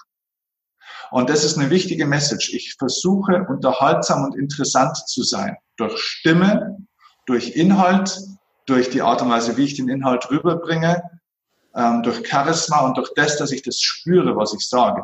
Und 1.10 1.32
das 1.32 1.44
ist 1.44 1.58
eine 1.58 1.72
wichtige 1.72 2.06
Message. 2.06 2.54
Ich 2.54 2.76
versuche 2.78 3.44
unterhaltsam 3.50 4.26
und 4.26 4.36
interessant 4.36 4.96
zu 5.08 5.24
sein. 5.24 5.58
Durch 5.78 6.00
Stimme, 6.00 6.78
durch 7.26 7.56
Inhalt, 7.56 8.16
durch 8.68 8.92
die 8.92 9.02
Art 9.02 9.24
und 9.24 9.32
Weise, 9.32 9.58
wie 9.58 9.64
ich 9.64 9.74
den 9.74 9.90
Inhalt 9.90 10.30
rüberbringe, 10.30 11.02
ähm, 11.74 12.04
durch 12.04 12.22
Charisma 12.30 12.82
und 12.82 12.96
durch 12.96 13.10
das, 13.16 13.38
dass 13.38 13.52
ich 13.52 13.64
das 13.64 13.82
spüre, 13.82 14.36
was 14.36 14.54
ich 14.54 14.70
sage. 14.70 15.04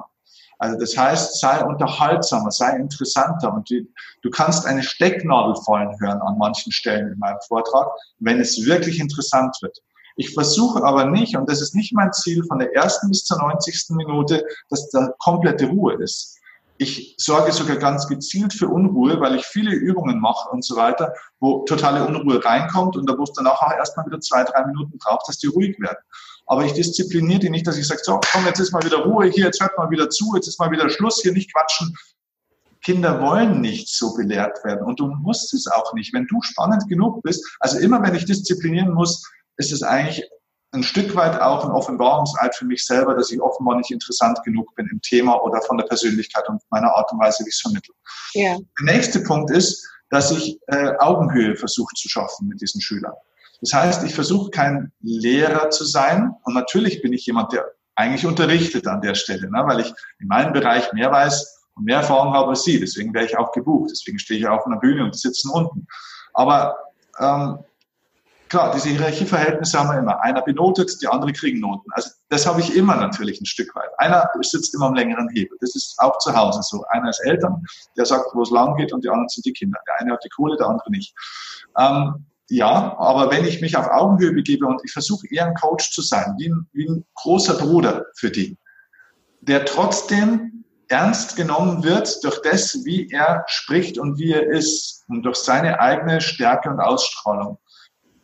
Also 0.59 0.79
das 0.79 0.97
heißt, 0.97 1.39
sei 1.39 1.63
unterhaltsamer, 1.63 2.51
sei 2.51 2.77
interessanter 2.77 3.53
und 3.53 3.69
die, 3.69 3.87
du 4.21 4.29
kannst 4.29 4.65
eine 4.65 4.83
Stecknadel 4.83 5.55
fallen 5.65 5.95
hören 5.99 6.21
an 6.21 6.37
manchen 6.37 6.71
Stellen 6.71 7.11
in 7.11 7.19
meinem 7.19 7.39
Vortrag, 7.47 7.87
wenn 8.19 8.39
es 8.39 8.65
wirklich 8.65 8.99
interessant 8.99 9.55
wird. 9.61 9.77
Ich 10.17 10.33
versuche 10.33 10.83
aber 10.83 11.05
nicht, 11.05 11.35
und 11.35 11.49
das 11.49 11.61
ist 11.61 11.75
nicht 11.75 11.93
mein 11.93 12.13
Ziel, 12.13 12.43
von 12.45 12.59
der 12.59 12.73
ersten 12.73 13.09
bis 13.09 13.25
zur 13.25 13.37
90. 13.37 13.87
Minute, 13.89 14.43
dass 14.69 14.89
da 14.89 15.09
komplette 15.19 15.67
Ruhe 15.67 15.95
ist. 16.01 16.37
Ich 16.77 17.15
sorge 17.17 17.51
sogar 17.51 17.77
ganz 17.77 18.07
gezielt 18.07 18.53
für 18.53 18.67
Unruhe, 18.67 19.19
weil 19.21 19.35
ich 19.35 19.45
viele 19.45 19.71
Übungen 19.71 20.19
mache 20.19 20.49
und 20.49 20.63
so 20.63 20.75
weiter, 20.75 21.13
wo 21.39 21.63
totale 21.63 22.05
Unruhe 22.05 22.43
reinkommt 22.43 22.97
und 22.97 23.09
da 23.09 23.17
wo 23.17 23.23
es 23.23 23.31
dann 23.33 23.47
auch 23.47 23.61
erstmal 23.71 24.05
wieder 24.05 24.19
zwei, 24.19 24.43
drei 24.43 24.65
Minuten 24.65 24.97
braucht, 24.97 25.27
dass 25.27 25.37
die 25.37 25.47
ruhig 25.47 25.77
werden. 25.79 25.97
Aber 26.45 26.65
ich 26.65 26.73
diszipliniere 26.73 27.39
die 27.39 27.49
nicht, 27.49 27.65
dass 27.65 27.77
ich 27.77 27.87
sage, 27.87 28.01
so, 28.03 28.19
komm, 28.31 28.45
jetzt 28.45 28.59
ist 28.59 28.71
mal 28.71 28.83
wieder 28.83 28.97
Ruhe 28.97 29.27
hier, 29.27 29.45
jetzt 29.45 29.61
hört 29.61 29.77
mal 29.77 29.89
wieder 29.89 30.09
zu, 30.09 30.33
jetzt 30.35 30.47
ist 30.47 30.59
mal 30.59 30.71
wieder 30.71 30.89
Schluss, 30.89 31.21
hier 31.21 31.33
nicht 31.33 31.53
quatschen. 31.53 31.95
Kinder 32.83 33.19
wollen 33.19 33.61
nicht 33.61 33.89
so 33.89 34.13
belehrt 34.13 34.63
werden 34.63 34.85
und 34.85 34.99
du 34.99 35.07
musst 35.07 35.53
es 35.55 35.65
auch 35.65 35.93
nicht. 35.93 36.13
Wenn 36.13 36.27
du 36.27 36.39
spannend 36.41 36.87
genug 36.87 37.23
bist, 37.23 37.43
also 37.59 37.79
immer 37.79 38.01
wenn 38.03 38.13
ich 38.13 38.25
disziplinieren 38.25 38.93
muss, 38.93 39.23
ist 39.57 39.71
es 39.71 39.81
eigentlich 39.81 40.23
ein 40.71 40.83
Stück 40.83 41.15
weit 41.15 41.41
auch 41.41 41.65
ein 41.65 41.71
Offenbarungseid 41.71 42.53
für 42.55 42.65
mich 42.65 42.85
selber, 42.85 43.15
dass 43.15 43.31
ich 43.31 43.41
offenbar 43.41 43.77
nicht 43.77 43.89
interessant 43.89 44.37
genug 44.43 44.75
bin 44.75 44.87
im 44.91 45.01
Thema 45.01 45.41
oder 45.41 45.61
von 45.61 45.77
der 45.77 45.85
Persönlichkeit 45.85 46.47
und 46.47 46.61
meiner 46.69 46.93
Art 46.95 47.11
und 47.11 47.19
Weise, 47.19 47.43
wie 47.43 47.49
ich 47.49 47.55
es 47.55 47.61
vermittle. 47.61 47.93
Ja. 48.33 48.57
Der 48.79 48.93
nächste 48.93 49.21
Punkt 49.21 49.49
ist, 49.49 49.87
dass 50.09 50.31
ich 50.31 50.59
äh, 50.67 50.91
Augenhöhe 50.99 51.55
versuche 51.55 51.95
zu 51.95 52.07
schaffen 52.07 52.49
mit 52.49 52.61
diesen 52.61 52.81
Schülern. 52.81 53.13
Das 53.65 53.73
heißt, 53.73 54.03
ich 54.03 54.13
versuche 54.13 54.51
kein 54.51 54.91
Lehrer 55.01 55.71
zu 55.71 55.85
sein 55.85 56.35
und 56.43 56.53
natürlich 56.53 57.01
bin 57.01 57.13
ich 57.13 57.25
jemand, 57.25 57.51
der 57.51 57.65
eigentlich 57.95 58.27
unterrichtet 58.27 58.85
an 58.85 59.01
der 59.01 59.15
Stelle, 59.15 59.49
ne, 59.49 59.63
weil 59.65 59.79
ich 59.79 59.91
in 60.19 60.27
meinem 60.27 60.53
Bereich 60.53 60.93
mehr 60.93 61.11
weiß 61.11 61.63
und 61.73 61.85
mehr 61.85 61.97
Erfahrung 61.97 62.35
habe 62.35 62.49
als 62.49 62.63
Sie. 62.63 62.79
Deswegen 62.79 63.11
wäre 63.15 63.25
ich 63.25 63.35
auch 63.35 63.51
gebucht. 63.53 63.89
Deswegen 63.91 64.19
stehe 64.19 64.39
ich 64.39 64.47
auf 64.47 64.67
einer 64.67 64.77
Bühne 64.77 65.03
und 65.03 65.17
sitzen 65.17 65.49
unten. 65.49 65.87
Aber 66.33 66.77
ähm, 67.19 67.57
klar, 68.49 68.71
diese 68.71 68.89
Hierarchieverhältnisse 68.89 69.79
haben 69.79 69.89
wir 69.89 69.97
immer. 69.97 70.21
Einer 70.21 70.43
benotet, 70.43 71.01
die 71.01 71.07
anderen 71.07 71.33
kriegen 71.33 71.59
Noten. 71.59 71.89
Also 71.93 72.11
das 72.29 72.45
habe 72.45 72.61
ich 72.61 72.75
immer 72.75 72.95
natürlich 72.97 73.41
ein 73.41 73.47
Stück 73.47 73.73
weit. 73.75 73.89
Einer 73.97 74.29
sitzt 74.41 74.75
immer 74.75 74.87
am 74.87 74.93
längeren 74.93 75.27
Hebel. 75.29 75.57
Das 75.59 75.75
ist 75.75 75.95
auch 75.97 76.19
zu 76.19 76.35
Hause 76.35 76.61
so. 76.61 76.85
Einer 76.89 77.09
ist 77.09 77.25
Eltern, 77.25 77.63
der 77.97 78.05
sagt, 78.05 78.27
wo 78.35 78.43
es 78.43 78.51
lang 78.51 78.75
geht 78.75 78.93
und 78.93 79.03
die 79.03 79.09
anderen 79.09 79.29
sind 79.29 79.43
die 79.43 79.53
Kinder. 79.53 79.79
Der 79.87 80.01
eine 80.01 80.13
hat 80.13 80.23
die 80.23 80.29
Kohle, 80.29 80.55
der 80.55 80.67
andere 80.67 80.91
nicht. 80.91 81.15
Ähm, 81.79 82.27
ja, 82.49 82.95
aber 82.99 83.31
wenn 83.31 83.45
ich 83.45 83.61
mich 83.61 83.75
auf 83.75 83.87
Augenhöhe 83.87 84.31
begebe 84.31 84.67
und 84.67 84.81
ich 84.85 84.91
versuche 84.91 85.27
eher 85.31 85.47
ein 85.47 85.55
Coach 85.55 85.91
zu 85.91 86.01
sein, 86.01 86.35
wie 86.37 86.49
ein, 86.49 86.67
wie 86.73 86.87
ein 86.87 87.05
großer 87.15 87.55
Bruder 87.55 88.05
für 88.15 88.29
die, 88.29 88.57
der 89.41 89.65
trotzdem 89.65 90.63
ernst 90.87 91.35
genommen 91.35 91.83
wird 91.83 92.23
durch 92.23 92.41
das, 92.43 92.85
wie 92.85 93.09
er 93.09 93.43
spricht 93.47 93.97
und 93.97 94.19
wie 94.19 94.31
er 94.31 94.47
ist 94.47 95.03
und 95.07 95.23
durch 95.23 95.37
seine 95.37 95.79
eigene 95.79 96.21
Stärke 96.21 96.69
und 96.69 96.79
Ausstrahlung. 96.79 97.57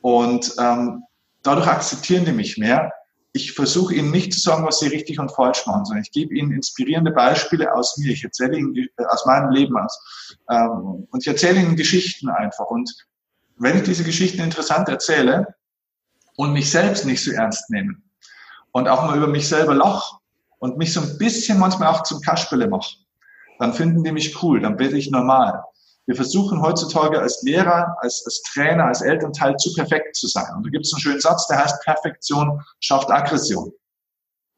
Und 0.02 0.54
ähm, 0.60 1.04
dadurch 1.42 1.68
akzeptieren 1.68 2.26
die 2.26 2.32
mich 2.32 2.58
mehr. 2.58 2.92
Ich 3.34 3.54
versuche 3.54 3.96
ihnen 3.96 4.12
nicht 4.12 4.34
zu 4.34 4.40
sagen, 4.40 4.66
was 4.66 4.80
sie 4.80 4.88
richtig 4.88 5.20
und 5.20 5.32
falsch 5.32 5.66
machen, 5.66 5.86
sondern 5.86 6.04
ich 6.04 6.12
gebe 6.12 6.36
ihnen 6.36 6.52
inspirierende 6.52 7.12
Beispiele 7.12 7.74
aus 7.74 7.98
mir. 7.98 8.12
Ich 8.12 8.24
erzähle 8.24 8.58
ihnen 8.58 8.76
aus 9.08 9.26
meinem 9.26 9.52
Leben 9.52 9.78
aus. 9.78 10.38
Ähm, 10.50 11.08
und 11.10 11.22
ich 11.22 11.28
erzähle 11.28 11.62
ihnen 11.62 11.76
Geschichten 11.76 12.30
einfach. 12.30 12.66
Und 12.66 12.92
wenn 13.62 13.78
ich 13.78 13.84
diese 13.84 14.04
Geschichten 14.04 14.42
interessant 14.42 14.90
erzähle 14.90 15.56
und 16.36 16.52
mich 16.52 16.72
selbst 16.72 17.06
nicht 17.06 17.24
so 17.24 17.32
ernst 17.32 17.70
nehme 17.70 17.96
und 18.72 18.88
auch 18.88 19.04
mal 19.06 19.16
über 19.16 19.28
mich 19.28 19.48
selber 19.48 19.76
lache 19.76 20.18
und 20.58 20.78
mich 20.78 20.92
so 20.92 21.02
ein 21.02 21.18
bisschen 21.20 21.60
manchmal 21.60 21.90
auch 21.90 22.02
zum 22.02 22.22
Kasperle 22.22 22.68
mache, 22.68 22.96
dann 23.60 23.74
finden 23.74 24.04
die 24.04 24.12
mich 24.12 24.42
cool, 24.42 24.60
dann 24.62 24.78
bin 24.78 24.96
ich 24.96 25.12
normal. 25.12 25.64
Wir 26.08 26.16
versuchen 26.16 26.60
heutzutage 26.62 27.20
als 27.20 27.44
Lehrer, 27.44 27.96
als, 28.00 28.24
als 28.26 28.42
Trainer, 28.52 28.86
als 28.86 29.02
Elternteil 29.02 29.56
zu 29.58 29.72
perfekt 29.76 30.16
zu 30.16 30.28
sein. 30.28 30.56
Und 30.56 30.66
da 30.66 30.72
gibt 30.72 30.86
es 30.86 30.94
einen 30.94 31.02
schönen 31.02 31.22
Satz, 31.22 31.46
der 31.46 31.64
heißt, 31.64 31.84
Perfektion 31.84 32.60
schafft 32.80 33.12
Aggression. 33.12 33.72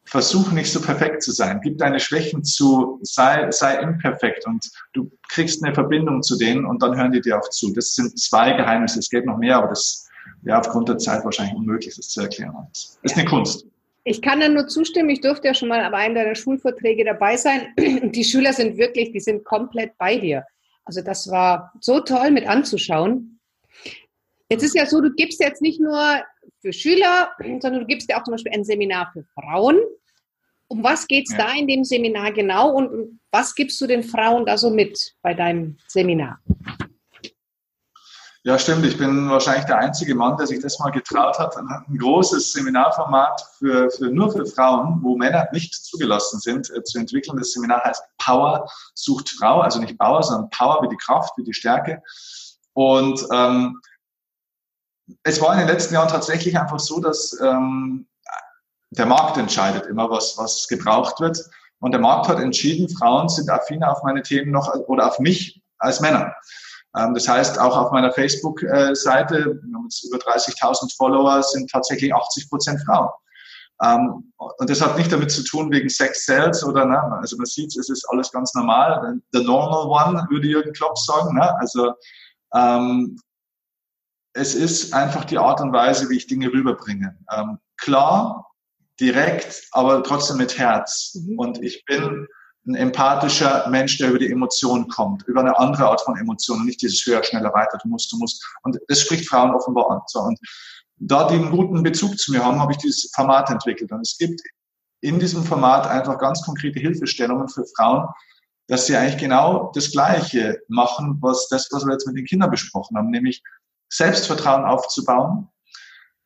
Versuch 0.06 0.52
nicht 0.52 0.72
so 0.72 0.82
perfekt 0.82 1.24
zu 1.24 1.32
sein. 1.32 1.62
Gib 1.64 1.78
deine 1.78 2.00
Schwächen 2.00 2.44
zu, 2.44 3.00
sei, 3.04 3.50
sei 3.52 3.78
imperfekt 3.78 4.46
und 4.46 4.70
du 4.94 5.10
kriegst 5.30 5.64
eine 5.64 5.74
Verbindung 5.74 6.22
zu 6.22 6.38
denen 6.38 6.66
und 6.66 6.84
dann 6.84 6.98
hören 6.98 7.12
die 7.12 7.22
dir 7.22 7.40
auch 7.40 7.50
zu. 7.50 7.74
Das 7.74 7.96
sind 7.96 8.20
zwei 8.20 8.54
Geheimnisse. 8.54 9.00
Es 9.00 9.10
geht 9.10 9.26
noch 9.26 9.38
mehr, 9.38 9.58
aber 9.58 9.70
das 9.70 10.08
wäre 10.42 10.60
aufgrund 10.60 10.90
der 10.90 10.98
Zeit 10.98 11.24
wahrscheinlich 11.24 11.56
unmöglich, 11.56 11.96
das 11.96 12.10
zu 12.10 12.22
erklären. 12.22 12.54
Das 12.74 13.00
ist 13.02 13.18
eine 13.18 13.26
Kunst. 13.26 13.66
Ich 14.06 14.22
kann 14.22 14.42
da 14.42 14.50
nur 14.50 14.68
zustimmen. 14.68 15.10
Ich 15.10 15.22
durfte 15.22 15.48
ja 15.48 15.54
schon 15.54 15.70
mal 15.70 15.90
bei 15.90 15.98
einem 15.98 16.16
deiner 16.16 16.36
Schulvorträge 16.36 17.06
dabei 17.06 17.38
sein. 17.38 17.74
Die 17.78 18.24
Schüler 18.24 18.52
sind 18.52 18.78
wirklich, 18.78 19.14
die 19.14 19.22
sind 19.22 19.46
komplett 19.46 19.98
bei 19.98 20.18
dir. 20.18 20.44
Also 20.86 21.02
das 21.02 21.30
war 21.32 21.72
so 21.80 22.02
toll 22.02 22.32
mit 22.32 22.46
anzuschauen. 22.46 23.40
Jetzt 24.50 24.64
ist 24.64 24.76
ja 24.76 24.86
so, 24.86 25.00
du 25.00 25.14
gibst 25.14 25.40
jetzt 25.40 25.62
nicht 25.62 25.80
nur 25.80 26.22
für 26.64 26.74
Schüler, 26.74 27.30
sondern 27.60 27.82
du 27.82 27.86
gibst 27.86 28.10
ja 28.10 28.20
auch 28.20 28.24
zum 28.24 28.32
Beispiel 28.32 28.54
ein 28.54 28.64
Seminar 28.64 29.12
für 29.12 29.24
Frauen. 29.36 29.80
Um 30.70 30.82
was 30.82 31.06
geht 31.08 31.28
es 31.30 31.38
ja. 31.38 31.46
da 31.46 31.54
in 31.54 31.68
dem 31.68 31.84
Seminar 31.84 32.32
genau 32.32 32.72
und 32.72 33.20
was 33.32 33.54
gibst 33.54 33.80
du 33.82 33.86
den 33.86 34.02
Frauen 34.02 34.46
da 34.46 34.58
so 34.58 34.70
mit 34.70 35.14
bei 35.22 35.34
deinem 35.34 35.78
Seminar? 35.88 36.40
Ja, 38.46 38.58
stimmt. 38.60 38.86
Ich 38.86 38.98
bin 38.98 39.30
wahrscheinlich 39.30 39.66
der 39.66 39.78
einzige 39.78 40.16
Mann, 40.16 40.36
der 40.36 40.48
sich 40.48 40.60
das 40.60 40.78
mal 40.80 40.90
getraut 40.90 41.38
hat. 41.40 41.56
Ein 41.56 41.98
großes 41.98 42.52
Seminarformat 42.52 43.42
für, 43.58 43.90
für 43.90 44.08
nur 44.08 44.32
für 44.32 44.46
Frauen, 44.46 45.00
wo 45.02 45.16
Männer 45.16 45.48
nicht 45.54 45.74
zugelassen 45.74 46.40
sind, 46.40 46.70
äh, 46.76 46.84
zu 46.84 47.00
entwickeln. 47.00 47.38
Das 47.38 47.52
Seminar 47.52 47.84
heißt 47.86 48.04
Power 48.18 48.70
sucht 48.96 49.30
Frau, 49.30 49.62
also 49.62 49.80
nicht 49.80 49.98
Power, 49.98 50.24
sondern 50.24 50.50
Power 50.50 50.82
wie 50.82 50.90
die 50.90 50.98
Kraft, 50.98 51.32
wie 51.38 51.44
die 51.44 51.54
Stärke. 51.54 52.02
Und 52.74 53.26
ähm, 53.32 53.80
es 55.24 55.42
war 55.42 55.54
in 55.54 55.60
den 55.60 55.68
letzten 55.68 55.94
Jahren 55.94 56.08
tatsächlich 56.08 56.58
einfach 56.58 56.80
so, 56.80 57.00
dass 57.00 57.38
ähm, 57.42 58.08
der 58.92 59.06
Markt 59.06 59.38
entscheidet 59.38 59.86
immer, 59.88 60.10
was, 60.10 60.38
was 60.38 60.68
gebraucht 60.68 61.20
wird. 61.20 61.44
Und 61.80 61.92
der 61.92 62.00
Markt 62.00 62.28
hat 62.28 62.40
entschieden, 62.40 62.88
Frauen 62.90 63.28
sind 63.28 63.50
affiner 63.50 63.92
auf 63.92 64.04
meine 64.04 64.22
Themen 64.22 64.52
noch 64.52 64.74
oder 64.88 65.08
auf 65.08 65.20
mich 65.20 65.62
als 65.80 66.00
Männer. 66.00 66.34
Ähm, 66.96 67.14
das 67.14 67.28
heißt, 67.28 67.60
auch 67.60 67.76
auf 67.76 67.92
meiner 67.92 68.12
Facebook-Seite, 68.12 69.60
wir 69.62 69.76
haben 69.76 69.84
jetzt 69.84 70.04
über 70.06 70.18
30.000 70.18 70.96
Follower, 70.96 71.42
sind 71.44 71.70
tatsächlich 71.70 72.14
80 72.14 72.50
Prozent 72.50 72.82
Frauen. 72.86 73.10
Ähm, 73.84 74.32
und 74.38 74.70
das 74.70 74.82
hat 74.82 74.98
nicht 74.98 75.12
damit 75.12 75.32
zu 75.32 75.44
tun 75.44 75.72
wegen 75.72 75.90
Sex 75.90 76.26
Sales 76.26 76.64
oder, 76.64 76.86
ne, 76.86 77.02
also 77.20 77.36
man 77.38 77.46
sieht, 77.46 77.76
es 77.76 77.90
ist 77.90 78.06
alles 78.10 78.32
ganz 78.32 78.54
normal. 78.54 79.20
The 79.32 79.44
normal 79.44 79.88
one, 79.88 80.28
würde 80.30 80.48
Jürgen 80.48 80.74
Klopp 80.74 80.98
sagen. 80.98 81.36
Ne? 81.36 81.60
Also 81.60 81.94
ähm, 82.54 83.20
es 84.34 84.56
ist 84.56 84.94
einfach 84.94 85.26
die 85.26 85.38
Art 85.38 85.62
und 85.62 85.74
Weise, 85.74 86.10
wie 86.10 86.18
ich 86.18 86.28
Dinge 86.28 86.52
rüberbringe. 86.52 87.18
Ähm, 87.32 87.60
klar, 87.78 88.52
direkt, 89.00 89.68
aber 89.72 90.04
trotzdem 90.04 90.38
mit 90.38 90.58
Herz. 90.58 91.16
Mhm. 91.16 91.40
Und 91.40 91.64
ich 91.64 91.86
bin 91.86 92.28
ein 92.66 92.76
empathischer 92.76 93.68
Mensch, 93.70 93.98
der 93.98 94.10
über 94.10 94.20
die 94.20 94.32
Emotionen 94.32 94.88
kommt, 94.88 95.24
über 95.24 95.42
eine 95.42 95.58
andere 95.58 95.88
Art 95.88 96.02
von 96.02 96.18
Emotionen, 96.18 96.66
nicht 96.66 96.82
dieses 96.82 97.06
höher, 97.06 97.24
schneller, 97.24 97.54
weiter, 97.54 97.78
du 97.84 97.90
musst, 97.90 98.12
du 98.12 98.18
musst. 98.18 98.44
Und 98.64 98.80
das 98.88 99.02
spricht 99.02 99.28
Frauen 99.28 99.54
offenbar 99.54 99.92
an. 99.92 100.02
So, 100.08 100.20
und 100.22 100.40
da 100.96 101.28
die 101.28 101.36
einen 101.36 101.52
guten 101.52 101.84
Bezug 101.84 102.18
zu 102.18 102.32
mir 102.32 102.44
haben, 102.44 102.60
habe 102.60 102.72
ich 102.72 102.78
dieses 102.78 103.12
Format 103.14 103.50
entwickelt. 103.50 103.92
Und 103.92 104.02
es 104.02 104.18
gibt 104.18 104.42
in 105.02 105.20
diesem 105.20 105.44
Format 105.44 105.86
einfach 105.88 106.18
ganz 106.18 106.42
konkrete 106.44 106.80
Hilfestellungen 106.80 107.50
für 107.50 107.66
Frauen, 107.76 108.08
dass 108.68 108.86
sie 108.86 108.96
eigentlich 108.96 109.18
genau 109.18 109.72
das 109.76 109.92
Gleiche 109.92 110.62
machen, 110.70 111.18
was 111.20 111.50
das, 111.50 111.68
was 111.72 111.86
wir 111.86 111.92
jetzt 111.92 112.08
mit 112.08 112.16
den 112.16 112.26
Kindern 112.26 112.50
besprochen 112.50 112.96
haben, 112.96 113.10
nämlich 113.10 113.44
Selbstvertrauen 113.94 114.66
aufzubauen, 114.66 115.50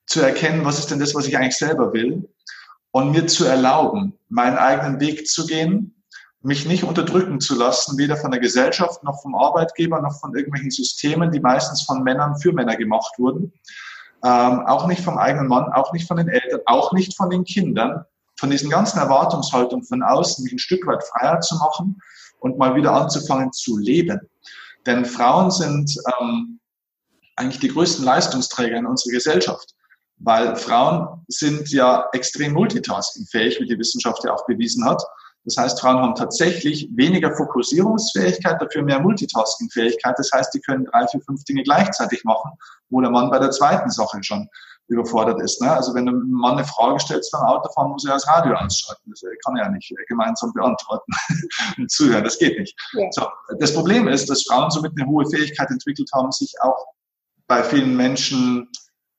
zu 0.05 0.21
erkennen, 0.21 0.63
was 0.63 0.79
ist 0.79 0.89
denn 0.89 0.99
das, 0.99 1.13
was 1.15 1.27
ich 1.27 1.37
eigentlich 1.37 1.57
selber 1.57 1.91
will 1.93 2.29
und 2.91 3.11
mir 3.11 3.27
zu 3.27 3.45
erlauben, 3.45 4.17
meinen 4.29 4.57
eigenen 4.57 4.99
Weg 5.01 5.27
zu 5.27 5.45
gehen, 5.45 6.03
mich 6.41 6.65
nicht 6.65 6.85
unterdrücken 6.85 7.41
zu 7.41 7.55
lassen, 7.55 7.97
weder 7.97 8.15
von 8.15 8.31
der 8.31 8.39
Gesellschaft 8.39 9.03
noch 9.03 9.21
vom 9.21 9.35
Arbeitgeber 9.35 10.01
noch 10.01 10.17
von 10.19 10.33
irgendwelchen 10.33 10.71
Systemen, 10.71 11.31
die 11.31 11.41
meistens 11.41 11.81
von 11.81 12.03
Männern 12.03 12.37
für 12.37 12.53
Männer 12.53 12.77
gemacht 12.77 13.13
wurden. 13.17 13.51
Ähm, 14.23 14.65
auch 14.65 14.87
nicht 14.87 15.03
vom 15.03 15.17
eigenen 15.17 15.47
Mann, 15.47 15.71
auch 15.73 15.91
nicht 15.91 16.07
von 16.07 16.17
den 16.17 16.29
Eltern, 16.29 16.61
auch 16.65 16.93
nicht 16.93 17.15
von 17.17 17.29
den 17.29 17.43
Kindern, 17.43 18.05
von 18.39 18.49
diesen 18.49 18.69
ganzen 18.69 18.99
Erwartungshaltungen 18.99 19.85
von 19.85 20.03
außen, 20.03 20.43
mich 20.43 20.53
ein 20.53 20.59
Stück 20.59 20.87
weit 20.87 21.03
freier 21.03 21.41
zu 21.41 21.55
machen 21.55 21.99
und 22.39 22.57
mal 22.57 22.75
wieder 22.75 22.93
anzufangen 22.93 23.51
zu 23.51 23.77
leben. 23.77 24.21
Denn 24.85 25.05
Frauen 25.05 25.51
sind 25.51 25.97
ähm, 26.19 26.59
eigentlich 27.37 27.59
die 27.59 27.69
größten 27.69 28.03
Leistungsträger 28.03 28.77
in 28.77 28.85
unserer 28.85 29.13
Gesellschaft, 29.13 29.73
weil 30.17 30.55
Frauen 30.55 31.23
sind 31.27 31.69
ja 31.71 32.07
extrem 32.13 32.53
multitaskingfähig, 32.53 33.59
wie 33.59 33.67
die 33.67 33.79
Wissenschaft 33.79 34.23
ja 34.25 34.33
auch 34.33 34.45
bewiesen 34.45 34.83
hat. 34.85 35.01
Das 35.45 35.55
heißt, 35.55 35.79
Frauen 35.79 36.01
haben 36.01 36.15
tatsächlich 36.15 36.89
weniger 36.95 37.33
Fokussierungsfähigkeit, 37.33 38.61
dafür 38.61 38.83
mehr 38.83 38.99
Multitasking-Fähigkeit. 38.99 40.15
Das 40.17 40.29
heißt, 40.33 40.53
die 40.53 40.59
können 40.59 40.85
drei, 40.85 41.07
vier, 41.07 41.21
fünf 41.21 41.43
Dinge 41.45 41.63
gleichzeitig 41.63 42.25
machen, 42.25 42.51
wo 42.89 42.99
der 42.99 43.11
Mann 43.11 43.29
bei 43.29 43.39
der 43.39 43.51
zweiten 43.51 43.89
Sache 43.89 44.21
schon 44.23 44.49
überfordert 44.89 45.41
ist. 45.41 45.61
Ne? 45.61 45.71
Also 45.71 45.93
wenn 45.93 46.05
du 46.05 46.13
einem 46.13 46.31
Mann 46.31 46.57
eine 46.57 46.65
Frage 46.65 46.99
stellst 46.99 47.31
beim 47.31 47.43
Autofahren, 47.43 47.91
muss 47.91 48.05
er 48.05 48.13
das 48.13 48.27
Radio 48.27 48.55
anschalten. 48.55 49.11
Das 49.11 49.21
kann 49.45 49.55
er 49.57 49.65
ja 49.65 49.69
nicht 49.69 49.93
gemeinsam 50.07 50.51
beantworten 50.53 51.11
und 51.77 51.91
zuhören. 51.91 52.23
Das 52.23 52.37
geht 52.39 52.59
nicht. 52.59 52.75
Ja. 52.93 53.07
So, 53.11 53.27
das 53.59 53.73
Problem 53.73 54.07
ist, 54.07 54.29
dass 54.29 54.43
Frauen 54.43 54.71
somit 54.71 54.93
eine 54.97 55.07
hohe 55.07 55.25
Fähigkeit 55.29 55.69
entwickelt 55.69 56.09
haben, 56.13 56.31
sich 56.31 56.53
auch 56.61 56.85
bei 57.47 57.63
vielen 57.63 57.95
Menschen 57.95 58.69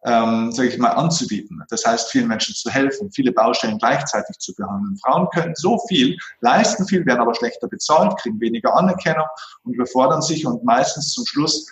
ähm, 0.04 0.52
sage 0.52 0.68
ich 0.68 0.78
mal, 0.78 0.90
anzubieten. 0.90 1.62
Das 1.70 1.85
heißt, 1.85 2.11
vielen 2.11 2.28
Menschen 2.28 2.54
zu 2.54 2.70
helfen, 2.70 3.11
viele 3.11 3.32
Baustellen 3.32 3.78
gleichzeitig 3.78 4.38
zu 4.38 4.54
behandeln. 4.54 4.97
Frauen 4.99 5.28
können 5.30 5.54
so 5.56 5.78
viel, 5.88 6.16
leisten 6.40 6.87
viel, 6.87 7.04
werden 7.04 7.20
aber 7.20 7.35
schlechter 7.35 7.68
bezahlt, 7.68 8.16
kriegen 8.18 8.40
weniger 8.40 8.76
Anerkennung 8.76 9.26
und 9.64 9.75
überfordern 9.75 10.23
sich 10.23 10.47
und 10.47 10.64
meistens 10.64 11.12
zum 11.12 11.26
Schluss 11.26 11.66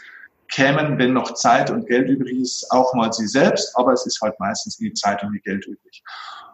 kämen, 0.49 0.99
wenn 0.99 1.13
noch 1.13 1.35
Zeit 1.35 1.71
und 1.71 1.87
Geld 1.87 2.09
übrig 2.09 2.41
ist, 2.41 2.71
auch 2.71 2.95
mal 2.95 3.13
sie 3.13 3.27
selbst, 3.27 3.77
aber 3.77 3.93
es 3.93 4.07
ist 4.07 4.21
halt 4.21 4.39
meistens 4.39 4.81
nie 4.81 4.93
Zeit 4.93 5.23
und 5.23 5.33
nie 5.33 5.41
Geld 5.41 5.65
übrig. 5.67 6.03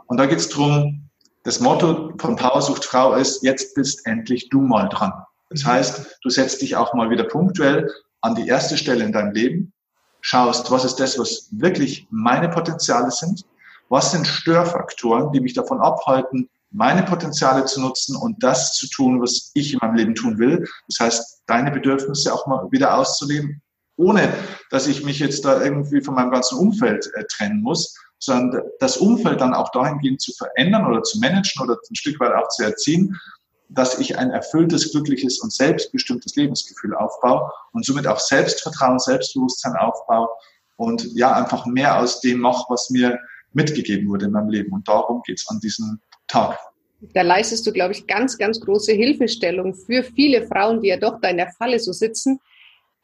Und 0.07 0.19
da 0.19 0.27
geht 0.27 0.39
es 0.39 0.49
darum, 0.49 1.09
das 1.45 1.61
Motto 1.61 2.13
von 2.19 2.37
Power 2.37 2.63
sucht 2.63 2.85
Frau 2.85 3.15
ist, 3.15 3.43
jetzt 3.43 3.75
bist 3.75 4.07
endlich 4.07 4.49
du 4.51 4.61
mal 4.61 4.89
dran. 4.89 5.13
Das 5.51 5.65
heißt, 5.65 6.19
du 6.23 6.31
setzt 6.31 6.63
dich 6.63 6.77
auch 6.77 6.95
mal 6.95 7.11
wieder 7.11 7.25
punktuell 7.25 7.91
an 8.21 8.35
die 8.35 8.47
erste 8.47 8.77
Stelle 8.77 9.05
in 9.05 9.13
deinem 9.13 9.33
Leben, 9.33 9.73
schaust, 10.23 10.71
was 10.71 10.85
ist 10.85 10.97
das, 10.97 11.19
was 11.19 11.49
wirklich 11.51 12.07
meine 12.11 12.49
Potenziale 12.49 13.11
sind, 13.11 13.45
was 13.91 14.13
sind 14.13 14.27
Störfaktoren, 14.27 15.33
die 15.33 15.41
mich 15.41 15.53
davon 15.53 15.81
abhalten, 15.81 16.49
meine 16.71 17.03
Potenziale 17.03 17.67
zu 17.67 17.81
nutzen 17.81 18.17
und 18.17 18.43
das 18.43 18.73
zu 18.73 18.89
tun, 18.89 19.21
was 19.21 19.51
ich 19.53 19.75
in 19.75 19.81
meinem 19.83 19.97
Leben 19.97 20.15
tun 20.15 20.39
will. 20.39 20.67
Das 20.89 21.01
heißt, 21.01 21.43
deine 21.47 21.71
Bedürfnisse 21.71 22.33
auch 22.33 22.47
mal 22.47 22.67
wieder 22.71 22.97
auszuleben, 22.97 23.61
ohne 23.97 24.33
dass 24.71 24.87
ich 24.87 25.05
mich 25.05 25.19
jetzt 25.19 25.45
da 25.45 25.63
irgendwie 25.63 26.01
von 26.01 26.15
meinem 26.15 26.31
ganzen 26.31 26.57
Umfeld 26.57 27.11
äh, 27.15 27.25
trennen 27.25 27.61
muss, 27.61 27.95
sondern 28.19 28.63
das 28.79 28.97
Umfeld 28.97 29.41
dann 29.41 29.53
auch 29.53 29.71
dahingehend 29.73 30.23
zu 30.23 30.33
verändern 30.33 30.87
oder 30.87 31.03
zu 31.03 31.19
managen 31.19 31.63
oder 31.63 31.75
ein 31.75 31.95
Stück 31.95 32.19
weit 32.21 32.33
auch 32.33 32.49
zu 32.49 32.63
erziehen, 32.63 33.19
dass 33.75 33.99
ich 33.99 34.19
ein 34.19 34.31
erfülltes, 34.31 34.93
glückliches 34.93 35.41
und 35.41 35.53
selbstbestimmtes 35.53 36.37
Lebensgefühl 36.37 36.95
aufbaue 36.95 37.51
und 37.73 37.85
somit 37.85 38.07
auch 38.07 38.19
Selbstvertrauen, 38.19 38.99
Selbstbewusstsein 38.99 39.77
aufbaue 39.77 40.29
und 40.77 41.07
ja, 41.15 41.33
einfach 41.33 41.67
mehr 41.67 41.99
aus 41.99 42.21
dem 42.21 42.41
mache, 42.41 42.65
was 42.69 42.91
mir 42.91 43.19
mitgegeben 43.53 44.09
wurde 44.09 44.27
in 44.27 44.33
meinem 44.33 44.49
Leben. 44.49 44.73
Und 44.73 44.89
darum 44.89 45.23
geht's 45.23 45.47
an 45.49 45.61
diesem 45.61 46.01
Tag. 46.29 46.59
Da 47.15 47.23
leistest 47.23 47.67
du, 47.67 47.73
glaube 47.73 47.93
ich, 47.93 48.07
ganz, 48.07 48.39
ganz 48.39 48.61
große 48.61 48.93
Hilfestellung 48.93 49.75
für 49.75 50.05
viele 50.05 50.47
Frauen, 50.47 50.81
die 50.81 50.89
ja 50.89 50.97
doch 50.97 51.21
da 51.21 51.29
in 51.29 51.39
der 51.39 51.53
Falle 51.59 51.79
so 51.79 51.93
sitzen. 51.93 52.41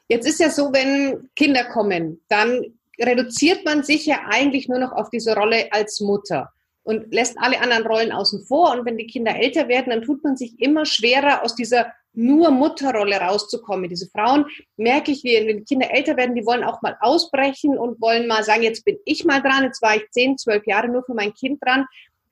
Jetzt 0.09 0.27
ist 0.27 0.41
ja 0.41 0.51
so, 0.51 0.73
wenn 0.73 1.29
Kinder 1.35 1.65
kommen, 1.65 2.21
dann 2.29 2.65
reduziert 3.01 3.65
man 3.65 3.83
sich 3.83 4.07
ja 4.07 4.21
eigentlich 4.29 4.69
nur 4.69 4.79
noch 4.79 4.93
auf 4.93 5.11
diese 5.11 5.35
Rolle 5.35 5.69
als 5.73 6.01
Mutter 6.01 6.53
und 6.89 7.13
lässt 7.13 7.37
alle 7.39 7.61
anderen 7.61 7.87
Rollen 7.87 8.13
außen 8.13 8.47
vor. 8.47 8.73
Und 8.73 8.87
wenn 8.87 8.97
die 8.97 9.07
Kinder 9.07 9.37
älter 9.37 9.69
werden, 9.69 9.91
dann 9.91 10.01
tut 10.01 10.25
man 10.25 10.39
sich 10.39 10.59
immer 10.59 10.87
schwerer, 10.87 11.45
aus 11.45 11.55
dieser 11.55 11.93
nur 12.15 12.51
Mutterrolle 12.51 13.17
rauszukommen. 13.17 13.91
Diese 13.91 14.09
Frauen 14.09 14.47
merke 14.79 15.13
ich, 15.13 15.23
wenn 15.23 15.59
die 15.59 15.65
Kinder 15.65 15.91
älter 15.91 16.17
werden, 16.17 16.35
die 16.35 16.47
wollen 16.47 16.65
auch 16.65 16.81
mal 16.81 16.97
ausbrechen 17.01 17.77
und 17.77 18.01
wollen 18.01 18.27
mal 18.27 18.43
sagen, 18.43 18.63
jetzt 18.63 18.87
bin 18.87 18.97
ich 19.05 19.27
mal 19.27 19.43
dran, 19.43 19.65
jetzt 19.65 19.83
war 19.83 19.97
ich 19.97 20.11
zehn, 20.13 20.39
zwölf 20.39 20.67
Jahre 20.67 20.89
nur 20.89 21.03
für 21.05 21.13
mein 21.13 21.35
Kind 21.35 21.63
dran. 21.63 21.85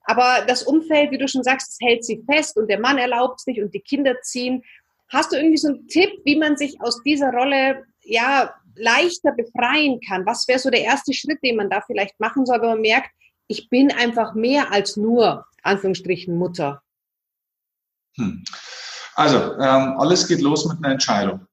Aber 0.05 0.47
das 0.47 0.63
Umfeld, 0.63 1.11
wie 1.11 1.19
du 1.19 1.29
schon 1.29 1.43
sagst, 1.43 1.73
das 1.73 1.87
hält 1.87 2.07
sie 2.07 2.25
fest 2.25 2.57
und 2.57 2.71
der 2.71 2.81
Mann 2.81 2.97
erlaubt 2.97 3.41
es 3.41 3.47
nicht 3.47 3.61
und 3.61 3.75
die 3.75 3.81
Kinder 3.81 4.23
ziehen. 4.23 4.65
Hast 5.11 5.33
du 5.33 5.37
irgendwie 5.37 5.59
so 5.59 5.69
einen 5.69 5.87
Tipp, 5.87 6.23
wie 6.25 6.37
man 6.37 6.57
sich 6.57 6.81
aus 6.81 7.03
dieser 7.03 7.31
Rolle 7.31 7.85
ja 8.05 8.55
leichter 8.75 9.33
befreien 9.33 10.01
kann? 10.01 10.25
Was 10.25 10.49
wäre 10.49 10.59
so 10.59 10.71
der 10.71 10.83
erste 10.83 11.13
Schritt, 11.13 11.41
den 11.45 11.57
man 11.57 11.69
da 11.69 11.83
vielleicht 11.87 12.19
machen 12.21 12.47
soll, 12.47 12.63
wenn 12.63 12.71
man 12.71 12.81
merkt, 12.81 13.11
ich 13.49 13.69
bin 13.69 13.93
einfach 13.93 14.35
mehr 14.35 14.73
als 14.73 14.97
nur, 14.97 15.47
Anführungsstrichen, 15.63 16.37
Mutter? 16.37 16.83
Hm. 18.17 18.45
Also, 19.15 19.55
ähm, 19.55 19.95
alles 19.99 20.29
geht 20.29 20.41
los 20.41 20.67
mit 20.67 20.79
einer 20.79 20.93
Entscheidung. 20.93 21.47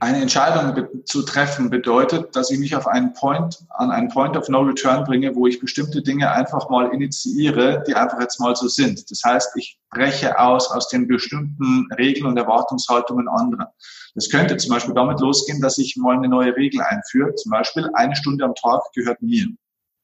Eine 0.00 0.20
Entscheidung 0.20 1.04
zu 1.06 1.22
treffen 1.22 1.70
bedeutet, 1.70 2.36
dass 2.36 2.50
ich 2.50 2.58
mich 2.58 2.76
auf 2.76 2.86
einen 2.86 3.12
Point, 3.14 3.64
an 3.70 3.90
einen 3.90 4.08
Point 4.08 4.36
of 4.36 4.48
No 4.48 4.60
Return 4.60 5.04
bringe, 5.04 5.34
wo 5.34 5.46
ich 5.46 5.60
bestimmte 5.60 6.02
Dinge 6.02 6.30
einfach 6.30 6.68
mal 6.68 6.92
initiiere, 6.92 7.82
die 7.86 7.94
einfach 7.94 8.20
jetzt 8.20 8.38
mal 8.38 8.54
so 8.54 8.68
sind. 8.68 9.10
Das 9.10 9.22
heißt, 9.24 9.56
ich 9.56 9.78
breche 9.90 10.38
aus 10.38 10.70
aus 10.70 10.88
den 10.88 11.08
bestimmten 11.08 11.88
Regeln 11.96 12.26
und 12.26 12.36
Erwartungshaltungen 12.36 13.28
anderer. 13.28 13.72
Das 14.14 14.30
könnte 14.30 14.56
zum 14.56 14.70
Beispiel 14.70 14.94
damit 14.94 15.20
losgehen, 15.20 15.60
dass 15.60 15.78
ich 15.78 15.96
mal 15.96 16.16
eine 16.16 16.28
neue 16.28 16.54
Regel 16.54 16.80
einführe. 16.82 17.34
Zum 17.34 17.50
Beispiel 17.50 17.88
eine 17.94 18.14
Stunde 18.14 18.44
am 18.44 18.54
Tag 18.54 18.82
gehört 18.94 19.22
mir. 19.22 19.48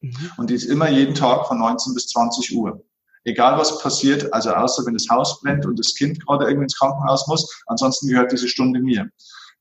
Mhm. 0.04 0.30
Und 0.36 0.50
die 0.50 0.54
ist 0.54 0.64
immer 0.64 0.88
jeden 0.88 1.14
Tag 1.14 1.46
von 1.46 1.58
19 1.58 1.94
bis 1.94 2.06
20 2.08 2.56
Uhr. 2.56 2.82
Egal 3.24 3.58
was 3.58 3.78
passiert, 3.78 4.32
also 4.34 4.50
außer 4.50 4.84
wenn 4.84 4.94
das 4.94 5.08
Haus 5.08 5.40
brennt 5.40 5.64
und 5.64 5.78
das 5.78 5.94
Kind 5.94 6.24
gerade 6.26 6.44
irgendwie 6.44 6.64
ins 6.64 6.78
Krankenhaus 6.78 7.26
muss, 7.26 7.62
ansonsten 7.66 8.08
gehört 8.08 8.32
diese 8.32 8.48
Stunde 8.48 8.80
mir. 8.80 9.08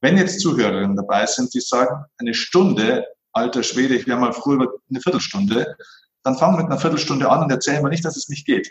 Wenn 0.01 0.17
jetzt 0.17 0.41
Zuhörerinnen 0.41 0.97
dabei 0.97 1.25
sind, 1.25 1.53
die 1.53 1.61
sagen, 1.61 2.03
eine 2.17 2.33
Stunde, 2.33 3.05
alter 3.31 3.63
Schwede, 3.63 3.95
ich 3.95 4.05
wäre 4.05 4.19
mal 4.19 4.33
früher 4.33 4.67
eine 4.89 4.99
Viertelstunde, 4.99 5.77
dann 6.23 6.37
fang 6.37 6.57
mit 6.57 6.65
einer 6.65 6.77
Viertelstunde 6.77 7.29
an 7.29 7.43
und 7.43 7.51
erzähl 7.51 7.81
mir 7.81 7.89
nicht, 7.89 8.03
dass 8.03 8.17
es 8.17 8.27
nicht 8.27 8.45
geht. 8.45 8.69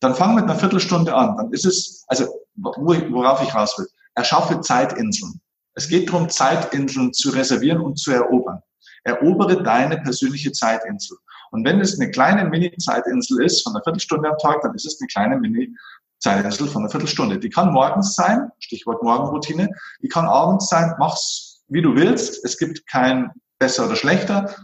Dann 0.00 0.14
fang 0.14 0.36
mit 0.36 0.44
einer 0.44 0.54
Viertelstunde 0.54 1.12
an. 1.12 1.36
Dann 1.36 1.52
ist 1.52 1.66
es, 1.66 2.04
also 2.06 2.28
worauf 2.54 3.42
ich 3.42 3.54
raus 3.54 3.76
will, 3.76 3.88
erschaffe 4.14 4.60
Zeitinseln. 4.60 5.40
Es 5.74 5.88
geht 5.88 6.08
darum, 6.08 6.28
Zeitinseln 6.28 7.12
zu 7.12 7.30
reservieren 7.30 7.80
und 7.80 7.98
zu 7.98 8.12
erobern. 8.12 8.60
Erobere 9.04 9.62
deine 9.62 9.98
persönliche 9.98 10.52
Zeitinsel. 10.52 11.16
Und 11.50 11.64
wenn 11.64 11.80
es 11.80 11.98
eine 11.98 12.10
kleine 12.10 12.44
Mini-Zeitinsel 12.44 13.42
ist 13.42 13.62
von 13.62 13.74
einer 13.74 13.82
Viertelstunde 13.82 14.28
am 14.28 14.38
Tag, 14.38 14.62
dann 14.62 14.74
ist 14.74 14.86
es 14.86 15.00
eine 15.00 15.06
kleine 15.08 15.38
Mini-Zeitinsel 15.38 16.68
von 16.68 16.82
einer 16.82 16.90
Viertelstunde. 16.90 17.38
Die 17.38 17.50
kann 17.50 17.72
morgens 17.72 18.14
sein, 18.14 18.50
Stichwort 18.58 19.02
Morgenroutine, 19.02 19.70
die 20.02 20.08
kann 20.08 20.26
abends 20.26 20.68
sein, 20.68 20.94
mach's 20.98 21.48
wie 21.68 21.82
du 21.82 21.94
willst. 21.94 22.44
Es 22.44 22.58
gibt 22.58 22.86
kein 22.86 23.30
besser 23.58 23.86
oder 23.86 23.96
schlechter. 23.96 24.54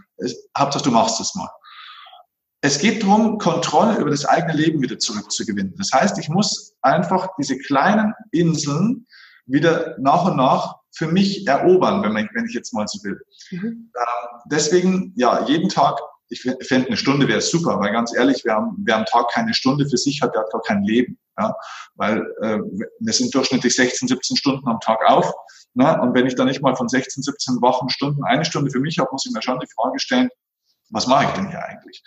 Hauptsache 0.57 0.85
du 0.85 0.91
machst 0.91 1.21
es 1.21 1.35
mal. 1.35 1.51
Es 2.61 2.79
geht 2.79 3.03
darum, 3.03 3.37
Kontrolle 3.39 3.99
über 3.99 4.11
das 4.11 4.25
eigene 4.25 4.55
Leben 4.55 4.81
wieder 4.81 4.99
zurückzugewinnen. 4.99 5.75
Das 5.77 5.91
heißt, 5.93 6.19
ich 6.19 6.31
muss 6.31 6.75
einfach 6.81 7.29
diese 7.39 7.59
kleinen 7.59 8.15
Inseln 8.31 9.07
wieder 9.45 9.97
nach 9.99 10.25
und 10.25 10.37
nach 10.37 10.77
für 10.95 11.09
mich 11.09 11.47
erobern, 11.47 12.03
wenn, 12.03 12.13
man, 12.13 12.29
wenn 12.35 12.47
ich 12.47 12.55
jetzt 12.55 12.73
mal 12.73 12.87
so 12.87 13.03
will. 13.05 13.21
Mhm. 13.51 13.91
Ähm, 13.95 14.41
deswegen, 14.47 15.13
ja, 15.17 15.45
jeden 15.47 15.69
Tag, 15.69 15.99
ich 16.29 16.41
fände 16.41 16.87
eine 16.87 16.97
Stunde 16.97 17.29
wäre 17.29 17.41
super, 17.41 17.79
weil 17.81 17.93
ganz 17.93 18.15
ehrlich, 18.17 18.43
wer 18.45 18.57
am, 18.57 18.77
wer 18.85 18.97
am 18.97 19.05
Tag 19.05 19.31
keine 19.31 19.53
Stunde 19.55 19.89
für 19.89 19.99
sich 19.99 20.23
hat, 20.23 20.35
der 20.35 20.43
hat 20.43 20.53
gar 20.53 20.63
kein 20.63 20.83
Leben. 20.83 21.19
Ja? 21.39 21.55
Weil 21.97 22.21
äh, 22.41 22.59
wir 23.01 23.13
sind 23.13 23.35
durchschnittlich 23.35 23.75
16, 23.75 24.09
17 24.09 24.37
Stunden 24.37 24.67
am 24.69 24.81
Tag 24.81 24.99
auf. 25.07 25.33
Ne? 25.75 26.01
Und 26.01 26.15
wenn 26.15 26.27
ich 26.27 26.35
dann 26.35 26.47
nicht 26.47 26.63
mal 26.63 26.75
von 26.77 26.89
16, 26.89 27.23
17 27.23 27.61
Wochen, 27.61 27.89
Stunden 27.91 28.25
eine 28.25 28.45
Stunde 28.45 28.71
für 28.71 28.81
mich 28.81 28.99
habe, 28.99 29.11
muss 29.13 29.27
ich 29.27 29.33
mir 29.33 29.43
schon 29.43 29.61
die 29.61 29.73
Frage 29.77 29.99
stellen, 29.99 30.29
was 30.91 31.07
mache 31.07 31.27
ich 31.27 31.31
denn 31.31 31.49
hier 31.49 31.63
eigentlich? 31.63 32.03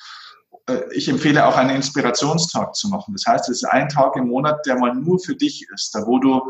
Äh, 0.67 0.82
ich 0.93 1.08
empfehle 1.10 1.45
auch 1.45 1.58
einen 1.58 1.76
Inspirationstag 1.76 2.76
zu 2.76 2.89
machen. 2.89 3.13
Das 3.13 3.26
heißt, 3.26 3.50
es 3.50 3.63
ist 3.63 3.69
ein 3.69 3.89
Tag 3.89 4.15
im 4.15 4.28
Monat, 4.28 4.65
der 4.65 4.78
mal 4.78 4.95
nur 4.95 5.19
für 5.19 5.36
dich 5.36 5.65
ist, 5.73 5.93
da 5.93 6.06
wo 6.06 6.19
du 6.19 6.41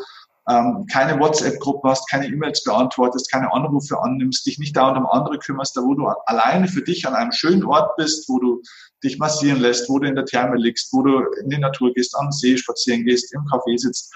ähm, 0.49 0.85
keine 0.91 1.19
WhatsApp-Gruppe 1.19 1.89
hast, 1.89 2.09
keine 2.09 2.27
E-Mails 2.27 2.63
beantwortest, 2.63 3.31
keine 3.31 3.51
Anrufe 3.51 4.01
annimmst, 4.01 4.45
dich 4.45 4.59
nicht 4.59 4.75
dauernd 4.77 4.97
um 4.97 5.05
andere 5.05 5.37
kümmerst, 5.39 5.75
da 5.75 5.81
wo 5.81 5.93
du 5.93 6.07
alleine 6.25 6.67
für 6.67 6.81
dich 6.81 7.05
an 7.05 7.15
einem 7.15 7.33
schönen 7.33 7.65
Ort 7.65 7.95
bist, 7.97 8.29
wo 8.29 8.39
du 8.39 8.61
dich 9.03 9.19
massieren 9.19 9.59
lässt, 9.59 9.89
wo 9.89 9.99
du 9.99 10.07
in 10.07 10.15
der 10.15 10.25
Therme 10.25 10.55
liegst, 10.55 10.91
wo 10.93 11.03
du 11.03 11.19
in 11.41 11.49
die 11.49 11.57
Natur 11.57 11.93
gehst, 11.93 12.15
am 12.17 12.31
See 12.31 12.57
spazieren 12.57 13.03
gehst, 13.03 13.33
im 13.33 13.41
Café 13.41 13.77
sitzt, 13.77 14.13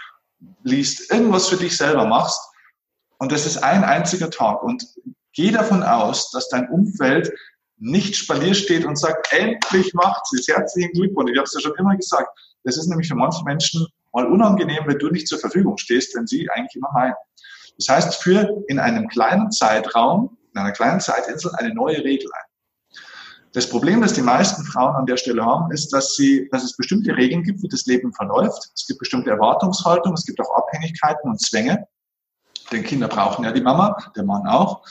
liest, 0.64 1.12
irgendwas 1.12 1.50
für 1.50 1.58
dich 1.58 1.76
selber 1.76 2.06
machst. 2.06 2.40
Und 3.20 3.32
das 3.32 3.46
ist 3.46 3.58
ein 3.58 3.84
einziger 3.84 4.30
Tag. 4.30 4.64
Und 4.64 4.86
geh 5.34 5.52
davon 5.52 5.84
aus, 5.84 6.32
dass 6.32 6.50
dein 6.50 6.70
Umfeld 6.70 7.32
nicht 7.78 8.16
Spalier 8.16 8.54
steht 8.54 8.86
und 8.86 8.98
sagt, 8.98 9.34
endlich 9.34 9.94
macht 9.94 10.22
es. 10.34 10.48
Herzlichen 10.48 10.92
Glückwunsch. 10.94 11.32
Ich 11.32 11.38
habe 11.38 11.46
es 11.46 11.54
ja 11.54 11.60
schon 11.60 11.78
immer 11.78 11.96
gesagt. 11.96 12.30
Das 12.64 12.78
ist 12.78 12.88
nämlich 12.88 13.08
für 13.08 13.16
manche 13.16 13.44
Menschen 13.44 13.88
mal 14.14 14.26
unangenehm, 14.26 14.84
wenn 14.86 15.00
du 15.00 15.10
nicht 15.10 15.28
zur 15.28 15.40
Verfügung 15.40 15.78
stehst, 15.78 16.16
wenn 16.16 16.28
sie 16.28 16.50
eigentlich 16.50 16.76
immer 16.76 16.92
meinen. 16.94 17.16
Das 17.78 17.90
heißt, 17.90 18.16
für 18.22 18.64
in 18.68 18.80
einem 18.80 19.08
kleinen 19.08 19.52
Zeitraum, 19.52 20.38
in 20.54 20.60
einer 20.60 20.72
kleinen 20.72 21.00
Zeitinsel 21.00 21.52
eine 21.56 21.74
neue 21.74 22.04
Regel 22.04 22.30
ein. 22.34 22.52
Das 23.54 23.70
Problem, 23.70 24.02
das 24.02 24.14
die 24.14 24.22
meisten 24.22 24.64
Frauen 24.64 24.96
an 24.96 25.06
der 25.06 25.18
Stelle 25.18 25.46
haben, 25.46 25.72
ist, 25.72 25.90
dass, 25.90 26.16
sie, 26.16 26.48
dass 26.52 26.64
es 26.64 26.78
bestimmte 26.78 27.16
Regeln 27.16 27.44
gibt, 27.44 27.62
wie 27.62 27.68
das 27.68 27.86
Leben 27.86 28.14
verläuft. 28.14 28.72
Es 28.74 28.88
gibt 28.88 29.00
bestimmte 29.00 29.30
Erwartungshaltungen, 29.30 30.14
es 30.14 30.26
gibt 30.26 30.40
auch 30.40 30.56
Abhängigkeiten 30.56 31.30
und 31.30 31.42
Zwänge. 31.42 31.86
Denn 32.72 32.84
Kinder 32.84 33.10
brauchen 33.10 33.44
ja 33.44 33.52
die 33.52 33.62
Mama, 33.62 33.98
der 34.16 34.24
Mann 34.24 34.48
auch. 34.48 34.86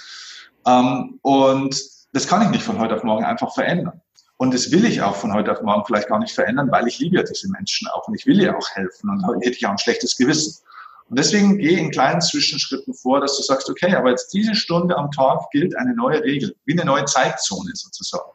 Ähm, 0.66 1.18
und 1.22 1.74
das 2.12 2.26
kann 2.26 2.42
ich 2.42 2.50
nicht 2.50 2.62
von 2.62 2.78
heute 2.78 2.96
auf 2.96 3.02
morgen 3.02 3.24
einfach 3.24 3.54
verändern. 3.54 4.02
Und 4.40 4.54
das 4.54 4.70
will 4.70 4.86
ich 4.86 5.02
auch 5.02 5.16
von 5.16 5.34
heute 5.34 5.52
auf 5.52 5.60
morgen 5.60 5.84
vielleicht 5.84 6.08
gar 6.08 6.18
nicht 6.18 6.34
verändern, 6.34 6.70
weil 6.70 6.88
ich 6.88 6.98
liebe 6.98 7.16
ja 7.16 7.22
diese 7.22 7.50
Menschen 7.50 7.86
auch 7.88 8.08
und 8.08 8.14
ich 8.14 8.24
will 8.24 8.40
ihr 8.40 8.56
auch 8.56 8.70
helfen 8.70 9.10
und 9.10 9.22
hätte 9.44 9.58
ich 9.58 9.66
auch 9.66 9.72
ein 9.72 9.78
schlechtes 9.78 10.16
Gewissen. 10.16 10.64
Und 11.10 11.18
deswegen 11.18 11.58
gehe 11.58 11.78
in 11.78 11.90
kleinen 11.90 12.22
Zwischenschritten 12.22 12.94
vor, 12.94 13.20
dass 13.20 13.36
du 13.36 13.42
sagst, 13.42 13.68
okay, 13.68 13.94
aber 13.94 14.08
jetzt 14.08 14.32
diese 14.32 14.54
Stunde 14.54 14.96
am 14.96 15.10
Tag 15.10 15.50
gilt 15.50 15.76
eine 15.76 15.94
neue 15.94 16.22
Regel, 16.22 16.56
wie 16.64 16.72
eine 16.72 16.86
neue 16.86 17.04
Zeitzone 17.04 17.72
sozusagen. 17.74 18.30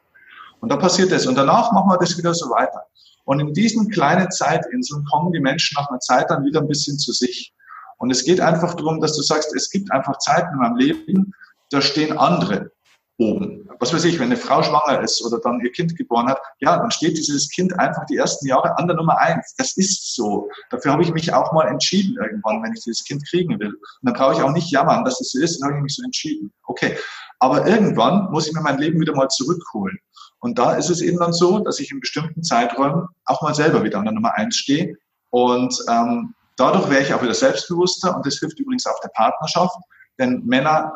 Und 0.60 0.68
da 0.68 0.76
passiert 0.76 1.10
das. 1.10 1.26
Und 1.26 1.34
danach 1.34 1.72
machen 1.72 1.90
wir 1.90 1.98
das 1.98 2.16
wieder 2.16 2.34
so 2.34 2.50
weiter. 2.50 2.86
Und 3.24 3.40
in 3.40 3.52
diesen 3.52 3.90
kleinen 3.90 4.30
Zeitinseln 4.30 5.04
kommen 5.06 5.32
die 5.32 5.40
Menschen 5.40 5.74
nach 5.76 5.88
einer 5.88 5.98
Zeit 5.98 6.30
dann 6.30 6.44
wieder 6.44 6.60
ein 6.60 6.68
bisschen 6.68 7.00
zu 7.00 7.10
sich. 7.10 7.52
Und 7.98 8.12
es 8.12 8.24
geht 8.24 8.40
einfach 8.40 8.74
darum, 8.74 9.00
dass 9.00 9.16
du 9.16 9.22
sagst, 9.22 9.52
es 9.56 9.70
gibt 9.70 9.90
einfach 9.90 10.18
Zeiten 10.18 10.52
in 10.52 10.60
meinem 10.60 10.76
Leben, 10.76 11.34
da 11.70 11.80
stehen 11.80 12.16
andere 12.16 12.70
oben. 13.18 13.68
Was 13.78 13.92
weiß 13.92 14.04
ich, 14.04 14.18
wenn 14.18 14.26
eine 14.26 14.36
Frau 14.36 14.62
schwanger 14.62 15.00
ist 15.00 15.24
oder 15.24 15.38
dann 15.40 15.60
ihr 15.60 15.72
Kind 15.72 15.96
geboren 15.96 16.28
hat, 16.28 16.38
ja, 16.60 16.76
dann 16.76 16.90
steht 16.90 17.16
dieses 17.16 17.48
Kind 17.50 17.78
einfach 17.78 18.04
die 18.06 18.16
ersten 18.16 18.46
Jahre 18.46 18.76
an 18.78 18.86
der 18.86 18.96
Nummer 18.96 19.18
eins. 19.18 19.54
Das 19.56 19.76
ist 19.76 20.14
so. 20.14 20.48
Dafür 20.70 20.92
habe 20.92 21.02
ich 21.02 21.12
mich 21.12 21.32
auch 21.32 21.52
mal 21.52 21.66
entschieden 21.68 22.16
irgendwann, 22.22 22.62
wenn 22.62 22.72
ich 22.72 22.84
dieses 22.84 23.04
Kind 23.04 23.26
kriegen 23.28 23.58
will. 23.58 23.72
Und 23.74 23.78
dann 24.02 24.14
brauche 24.14 24.34
ich 24.34 24.42
auch 24.42 24.52
nicht 24.52 24.70
jammern, 24.70 25.04
dass 25.04 25.20
es 25.20 25.32
so 25.32 25.40
ist, 25.40 25.60
dann 25.60 25.68
habe 25.68 25.78
ich 25.78 25.82
mich 25.82 25.96
so 25.96 26.02
entschieden. 26.02 26.52
Okay. 26.64 26.96
Aber 27.38 27.66
irgendwann 27.66 28.30
muss 28.30 28.46
ich 28.46 28.54
mir 28.54 28.62
mein 28.62 28.78
Leben 28.78 29.00
wieder 29.00 29.14
mal 29.14 29.28
zurückholen. 29.28 29.98
Und 30.40 30.58
da 30.58 30.74
ist 30.74 30.90
es 30.90 31.00
eben 31.00 31.18
dann 31.18 31.32
so, 31.32 31.60
dass 31.60 31.80
ich 31.80 31.90
in 31.90 32.00
bestimmten 32.00 32.42
Zeiträumen 32.42 33.08
auch 33.24 33.42
mal 33.42 33.54
selber 33.54 33.82
wieder 33.82 33.98
an 33.98 34.04
der 34.04 34.14
Nummer 34.14 34.34
eins 34.34 34.56
stehe. 34.56 34.94
Und 35.30 35.76
ähm, 35.88 36.34
dadurch 36.56 36.88
wäre 36.88 37.02
ich 37.02 37.12
auch 37.12 37.22
wieder 37.22 37.34
selbstbewusster 37.34 38.16
und 38.16 38.24
das 38.24 38.38
hilft 38.38 38.58
übrigens 38.58 38.86
auch 38.86 39.00
der 39.00 39.10
Partnerschaft. 39.10 39.76
Denn 40.18 40.42
Männer 40.46 40.94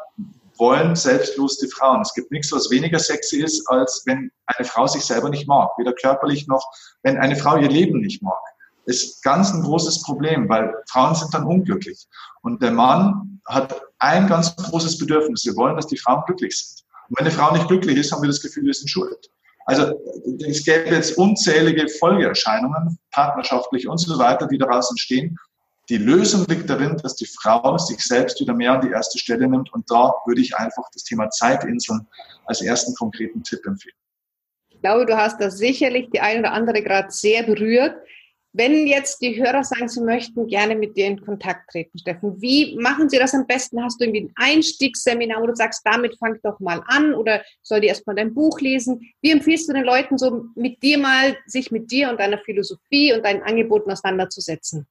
wollen 0.61 0.95
selbstbewusste 0.95 1.67
Frauen. 1.69 2.03
Es 2.03 2.15
gibt 2.15 2.31
nichts, 2.31 2.53
was 2.53 2.71
weniger 2.71 2.99
sexy 2.99 3.43
ist, 3.43 3.67
als 3.69 4.03
wenn 4.07 4.31
eine 4.47 4.69
Frau 4.69 4.87
sich 4.87 5.03
selber 5.03 5.31
nicht 5.31 5.49
mag, 5.49 5.71
weder 5.79 5.93
körperlich 5.95 6.47
noch, 6.47 6.65
wenn 7.03 7.17
eine 7.17 7.35
Frau 7.35 7.57
ihr 7.57 7.71
Leben 7.71 8.01
nicht 8.01 8.23
mag. 8.23 8.39
Ist 8.85 9.23
ganz 9.23 9.53
ein 9.53 9.63
großes 9.63 10.03
Problem, 10.03 10.49
weil 10.49 10.73
Frauen 10.89 11.15
sind 11.15 11.33
dann 11.35 11.45
unglücklich. 11.45 12.07
Und 12.43 12.63
der 12.63 12.73
Mann 12.73 13.41
hat 13.47 13.81
ein 13.99 14.27
ganz 14.27 14.55
großes 14.57 14.99
Bedürfnis. 14.99 15.45
Wir 15.45 15.57
wollen, 15.57 15.77
dass 15.77 15.87
die 15.87 15.99
Frauen 15.99 16.23
glücklich 16.27 16.57
sind. 16.57 16.85
Und 17.09 17.19
wenn 17.19 17.27
eine 17.27 17.35
Frau 17.35 17.53
nicht 17.53 17.69
glücklich 17.69 17.97
ist, 17.97 18.13
haben 18.13 18.23
wir 18.23 18.29
das 18.29 18.41
Gefühl, 18.41 18.65
wir 18.65 18.75
sind 18.75 18.89
schuld. 18.89 19.31
Also 19.67 19.93
es 20.47 20.65
gäbe 20.65 20.91
jetzt 20.91 21.17
unzählige 21.19 21.89
Folgeerscheinungen, 21.89 22.99
partnerschaftlich 23.13 23.87
und 23.87 23.99
so 23.99 24.19
weiter, 24.19 24.47
die 24.47 24.59
daraus 24.59 24.91
entstehen. 24.91 25.37
Die 25.91 25.97
Lösung 25.99 26.47
liegt 26.47 26.71
darin, 26.71 26.97
dass 27.03 27.17
die 27.17 27.27
Frau 27.27 27.77
sich 27.77 27.99
selbst 27.99 28.41
wieder 28.41 28.55
mehr 28.55 28.75
an 28.75 28.81
die 28.81 28.93
erste 28.93 29.19
Stelle 29.19 29.49
nimmt. 29.49 29.73
Und 29.73 29.91
da 29.91 30.15
würde 30.25 30.41
ich 30.41 30.55
einfach 30.55 30.89
das 30.93 31.03
Thema 31.03 31.29
Zeitinseln 31.31 32.07
als 32.47 32.63
ersten 32.63 32.95
konkreten 32.95 33.43
Tipp 33.43 33.67
empfehlen. 33.67 33.97
Ich 34.69 34.81
glaube, 34.81 35.05
du 35.05 35.17
hast 35.17 35.41
das 35.41 35.59
sicherlich 35.59 36.09
die 36.11 36.21
eine 36.21 36.41
oder 36.41 36.53
andere 36.53 36.81
gerade 36.85 37.11
sehr 37.11 37.43
berührt. 37.43 37.97
Wenn 38.53 38.87
jetzt 38.87 39.21
die 39.21 39.37
Hörer 39.37 39.65
sagen, 39.65 39.89
sie 39.89 40.01
möchten 40.01 40.47
gerne 40.47 40.77
mit 40.77 40.97
dir 40.97 41.07
in 41.07 41.21
Kontakt 41.21 41.71
treten, 41.73 41.99
Steffen, 41.99 42.41
wie 42.41 42.77
machen 42.77 43.09
sie 43.09 43.19
das 43.19 43.35
am 43.35 43.49
besten? 43.49 43.83
Hast 43.83 44.01
du 44.01 44.05
irgendwie 44.05 44.29
ein 44.29 44.33
Einstiegsseminar, 44.37 45.43
wo 45.43 45.47
du 45.49 45.57
sagst, 45.57 45.83
damit 45.85 46.17
fang 46.19 46.39
doch 46.45 46.61
mal 46.61 46.85
an 46.87 47.15
oder 47.15 47.43
soll 47.63 47.81
die 47.81 47.89
erstmal 47.89 48.15
dein 48.15 48.33
Buch 48.33 48.61
lesen? 48.61 49.13
Wie 49.23 49.33
empfiehlst 49.33 49.69
du 49.69 49.73
den 49.73 49.85
Leuten 49.85 50.19
so 50.19 50.47
mit 50.55 50.81
dir 50.85 50.99
mal, 50.99 51.37
sich 51.47 51.73
mit 51.73 51.91
dir 51.91 52.11
und 52.11 52.21
deiner 52.21 52.39
Philosophie 52.39 53.13
und 53.13 53.25
deinen 53.25 53.43
Angeboten 53.43 53.91
auseinanderzusetzen? 53.91 54.87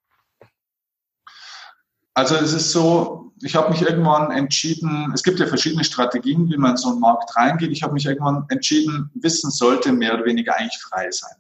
Also 2.19 2.36
es 2.36 2.51
ist 2.51 2.73
so, 2.73 3.32
ich 3.41 3.55
habe 3.55 3.69
mich 3.69 3.82
irgendwann 3.82 4.32
entschieden, 4.32 5.10
es 5.13 5.23
gibt 5.23 5.39
ja 5.39 5.47
verschiedene 5.47 5.86
Strategien, 5.86 6.49
wie 6.49 6.58
man 6.58 6.71
in 6.71 6.77
so 6.77 6.89
einen 6.89 6.99
Markt 6.99 7.34
reingeht. 7.38 7.71
Ich 7.71 7.82
habe 7.82 7.93
mich 7.93 8.05
irgendwann 8.05 8.43
entschieden, 8.49 9.10
Wissen 9.13 9.49
sollte 9.51 9.93
mehr 9.93 10.15
oder 10.15 10.25
weniger 10.25 10.53
eigentlich 10.58 10.82
frei 10.82 11.10
sein. 11.12 11.32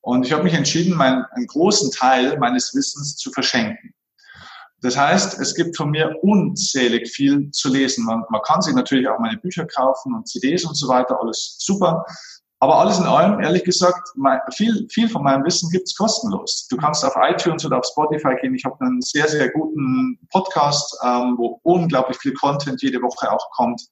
Und 0.00 0.24
ich 0.24 0.32
habe 0.32 0.44
mich 0.44 0.54
entschieden, 0.54 0.96
meinen, 0.96 1.24
einen 1.32 1.48
großen 1.48 1.90
Teil 1.90 2.38
meines 2.38 2.72
Wissens 2.72 3.16
zu 3.16 3.32
verschenken. 3.32 3.94
Das 4.80 4.96
heißt, 4.96 5.40
es 5.40 5.56
gibt 5.56 5.76
von 5.76 5.90
mir 5.90 6.14
unzählig 6.22 7.10
viel 7.10 7.50
zu 7.50 7.68
lesen. 7.68 8.04
Man, 8.04 8.22
man 8.30 8.42
kann 8.42 8.62
sich 8.62 8.76
natürlich 8.76 9.08
auch 9.08 9.18
meine 9.18 9.38
Bücher 9.38 9.66
kaufen 9.66 10.14
und 10.14 10.28
CDs 10.28 10.64
und 10.64 10.76
so 10.76 10.86
weiter, 10.86 11.20
alles 11.20 11.56
super. 11.58 12.04
Aber 12.62 12.78
alles 12.78 13.00
in 13.00 13.06
allem, 13.06 13.40
ehrlich 13.40 13.64
gesagt, 13.64 14.10
viel, 14.54 14.86
viel 14.88 15.08
von 15.08 15.24
meinem 15.24 15.44
Wissen 15.44 15.68
gibt's 15.70 15.96
kostenlos. 15.96 16.68
Du 16.70 16.76
kannst 16.76 17.04
auf 17.04 17.16
iTunes 17.16 17.66
oder 17.66 17.80
auf 17.80 17.84
Spotify 17.84 18.36
gehen. 18.40 18.54
Ich 18.54 18.64
habe 18.64 18.80
einen 18.80 19.02
sehr, 19.02 19.26
sehr 19.26 19.50
guten 19.50 20.16
Podcast, 20.30 20.96
ähm, 21.04 21.34
wo 21.38 21.58
unglaublich 21.64 22.18
viel 22.18 22.32
Content 22.34 22.80
jede 22.80 23.02
Woche 23.02 23.32
auch 23.32 23.50
kommt. 23.50 23.82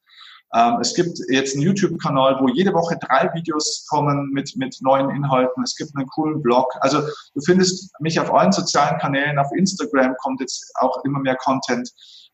Ähm, 0.54 0.78
es 0.80 0.94
gibt 0.94 1.18
jetzt 1.30 1.56
einen 1.56 1.64
YouTube-Kanal, 1.64 2.38
wo 2.40 2.46
jede 2.46 2.72
Woche 2.72 2.96
drei 3.00 3.28
Videos 3.34 3.86
kommen 3.90 4.30
mit, 4.30 4.54
mit 4.56 4.76
neuen 4.82 5.10
Inhalten. 5.10 5.64
Es 5.64 5.74
gibt 5.74 5.90
einen 5.96 6.06
coolen 6.06 6.40
Blog. 6.40 6.72
Also 6.78 7.00
du 7.00 7.40
findest 7.44 7.90
mich 7.98 8.20
auf 8.20 8.32
allen 8.32 8.52
sozialen 8.52 9.00
Kanälen. 9.00 9.36
Auf 9.40 9.50
Instagram 9.56 10.14
kommt 10.22 10.40
jetzt 10.40 10.70
auch 10.76 11.02
immer 11.04 11.18
mehr 11.18 11.34
Content. 11.42 11.90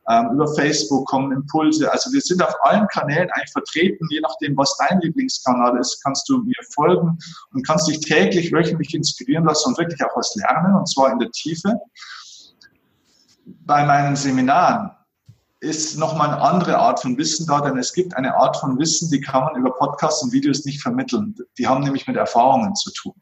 Ähm, 0.09 0.31
über 0.33 0.47
Facebook 0.55 1.07
kommen 1.09 1.33
Impulse. 1.33 1.90
Also 1.90 2.12
wir 2.12 2.21
sind 2.21 2.42
auf 2.42 2.55
allen 2.62 2.87
Kanälen 2.88 3.29
eigentlich 3.33 3.53
vertreten. 3.53 4.07
Je 4.11 4.21
nachdem, 4.21 4.57
was 4.57 4.77
dein 4.77 5.01
Lieblingskanal 5.01 5.79
ist, 5.79 6.01
kannst 6.05 6.29
du 6.29 6.38
mir 6.42 6.55
folgen 6.75 7.19
und 7.53 7.66
kannst 7.66 7.88
dich 7.88 8.01
täglich, 8.01 8.53
wöchentlich 8.53 8.95
inspirieren 8.95 9.45
lassen 9.45 9.71
und 9.71 9.79
wirklich 9.79 10.01
auch 10.05 10.16
was 10.16 10.35
lernen, 10.37 10.75
und 10.77 10.88
zwar 10.88 11.11
in 11.11 11.19
der 11.19 11.31
Tiefe. 11.33 11.75
Bei 13.64 13.85
meinen 13.85 14.14
Seminaren 14.14 14.90
ist 15.61 15.99
nochmal 15.99 16.29
eine 16.29 16.40
andere 16.40 16.79
Art 16.79 17.01
von 17.01 17.16
Wissen 17.19 17.47
da, 17.47 17.61
denn 17.61 17.79
es 17.79 17.92
gibt 17.92 18.14
eine 18.16 18.37
Art 18.37 18.57
von 18.59 18.79
Wissen, 18.79 19.11
die 19.11 19.21
kann 19.21 19.45
man 19.45 19.57
über 19.57 19.73
Podcasts 19.75 20.23
und 20.23 20.33
Videos 20.33 20.64
nicht 20.64 20.83
vermitteln. 20.83 21.35
Die 21.59 21.66
haben 21.66 21.83
nämlich 21.83 22.07
mit 22.07 22.16
Erfahrungen 22.16 22.75
zu 22.77 22.92
tun. 22.92 23.14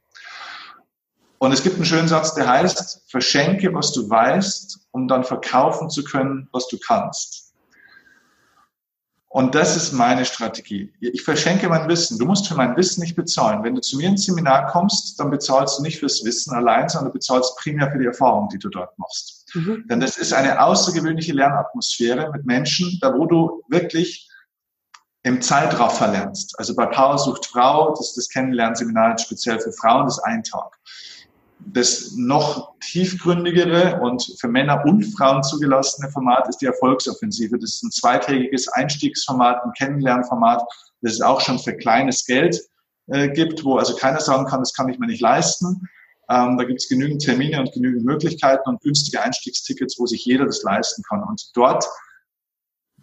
Und 1.45 1.53
es 1.53 1.63
gibt 1.63 1.77
einen 1.77 1.85
schönen 1.85 2.09
Satz, 2.09 2.35
der 2.35 2.49
heißt, 2.49 3.03
verschenke, 3.07 3.75
was 3.75 3.93
du 3.93 4.09
weißt, 4.09 4.89
um 4.93 5.07
dann 5.09 5.25
verkaufen 5.25 5.91
zu 5.91 6.03
können, 6.03 6.49
was 6.53 6.69
du 6.69 6.79
kannst. 6.79 7.53
Und 9.29 9.55
das 9.55 9.77
ist 9.77 9.93
meine 9.93 10.25
Strategie. 10.25 10.95
Ich 11.01 11.23
verschenke 11.23 11.69
mein 11.69 11.87
Wissen. 11.87 12.19
Du 12.19 12.25
musst 12.25 12.49
für 12.49 12.55
mein 12.55 12.75
Wissen 12.79 13.03
nicht 13.03 13.15
bezahlen. 13.15 13.63
Wenn 13.63 13.75
du 13.75 13.83
zu 13.83 13.99
mir 13.99 14.09
ins 14.09 14.25
Seminar 14.25 14.69
kommst, 14.69 15.21
dann 15.21 15.31
bezahlst 15.31 15.79
du 15.79 15.83
nicht 15.83 15.99
fürs 15.99 16.25
Wissen 16.25 16.55
allein, 16.55 16.89
sondern 16.89 17.11
du 17.11 17.19
bezahlst 17.19 17.59
primär 17.59 17.91
für 17.91 17.99
die 17.99 18.07
Erfahrung, 18.07 18.49
die 18.49 18.59
du 18.59 18.71
dort 18.71 18.99
machst. 18.99 19.47
Mhm. 19.53 19.85
Denn 19.91 20.01
das 20.01 20.17
ist 20.17 20.33
eine 20.33 20.63
außergewöhnliche 20.63 21.35
Lernatmosphäre 21.35 22.31
mit 22.33 22.47
Menschen, 22.47 22.99
da 23.03 23.13
wo 23.13 23.27
du 23.27 23.63
wirklich 23.69 24.31
im 25.25 25.43
Zeitraffer 25.43 26.09
lernst. 26.09 26.59
Also 26.59 26.75
bei 26.75 26.87
Power 26.87 27.19
sucht 27.19 27.45
Frau, 27.45 27.91
das 27.91 28.09
ist 28.09 28.17
das 28.17 28.29
Kennenlernseminar 28.31 29.19
speziell 29.19 29.61
für 29.61 29.73
Frauen, 29.73 30.07
das 30.07 30.17
ist 30.17 30.25
ein 30.25 30.43
Tag 30.43 30.79
das 31.67 32.13
noch 32.17 32.75
tiefgründigere 32.81 34.01
und 34.01 34.37
für 34.39 34.49
Männer 34.49 34.85
und 34.85 35.03
Frauen 35.17 35.43
zugelassene 35.43 36.11
Format 36.11 36.49
ist 36.49 36.59
die 36.59 36.67
Erfolgsoffensive. 36.67 37.59
Das 37.59 37.75
ist 37.75 37.83
ein 37.83 37.91
zweitägiges 37.91 38.69
Einstiegsformat, 38.69 39.63
ein 39.65 39.73
Kennenlernformat, 39.73 40.63
das 41.01 41.15
es 41.15 41.21
auch 41.21 41.41
schon 41.41 41.59
für 41.59 41.77
kleines 41.77 42.25
Geld 42.25 42.61
äh, 43.09 43.29
gibt, 43.29 43.65
wo 43.65 43.77
also 43.77 43.95
keiner 43.97 44.21
sagen 44.21 44.47
kann, 44.47 44.61
das 44.61 44.73
kann 44.73 44.89
ich 44.89 44.99
mir 44.99 45.07
nicht 45.07 45.21
leisten. 45.21 45.89
Ähm, 46.31 46.57
da 46.57 46.65
gibt 46.65 46.81
es 46.81 46.89
genügend 46.89 47.23
Termine 47.23 47.61
und 47.61 47.73
genügend 47.73 48.05
Möglichkeiten 48.05 48.69
und 48.69 48.81
günstige 48.81 49.23
Einstiegstickets, 49.23 49.99
wo 49.99 50.07
sich 50.07 50.25
jeder 50.25 50.47
das 50.47 50.63
leisten 50.63 51.03
kann. 51.09 51.23
Und 51.23 51.51
dort 51.55 51.85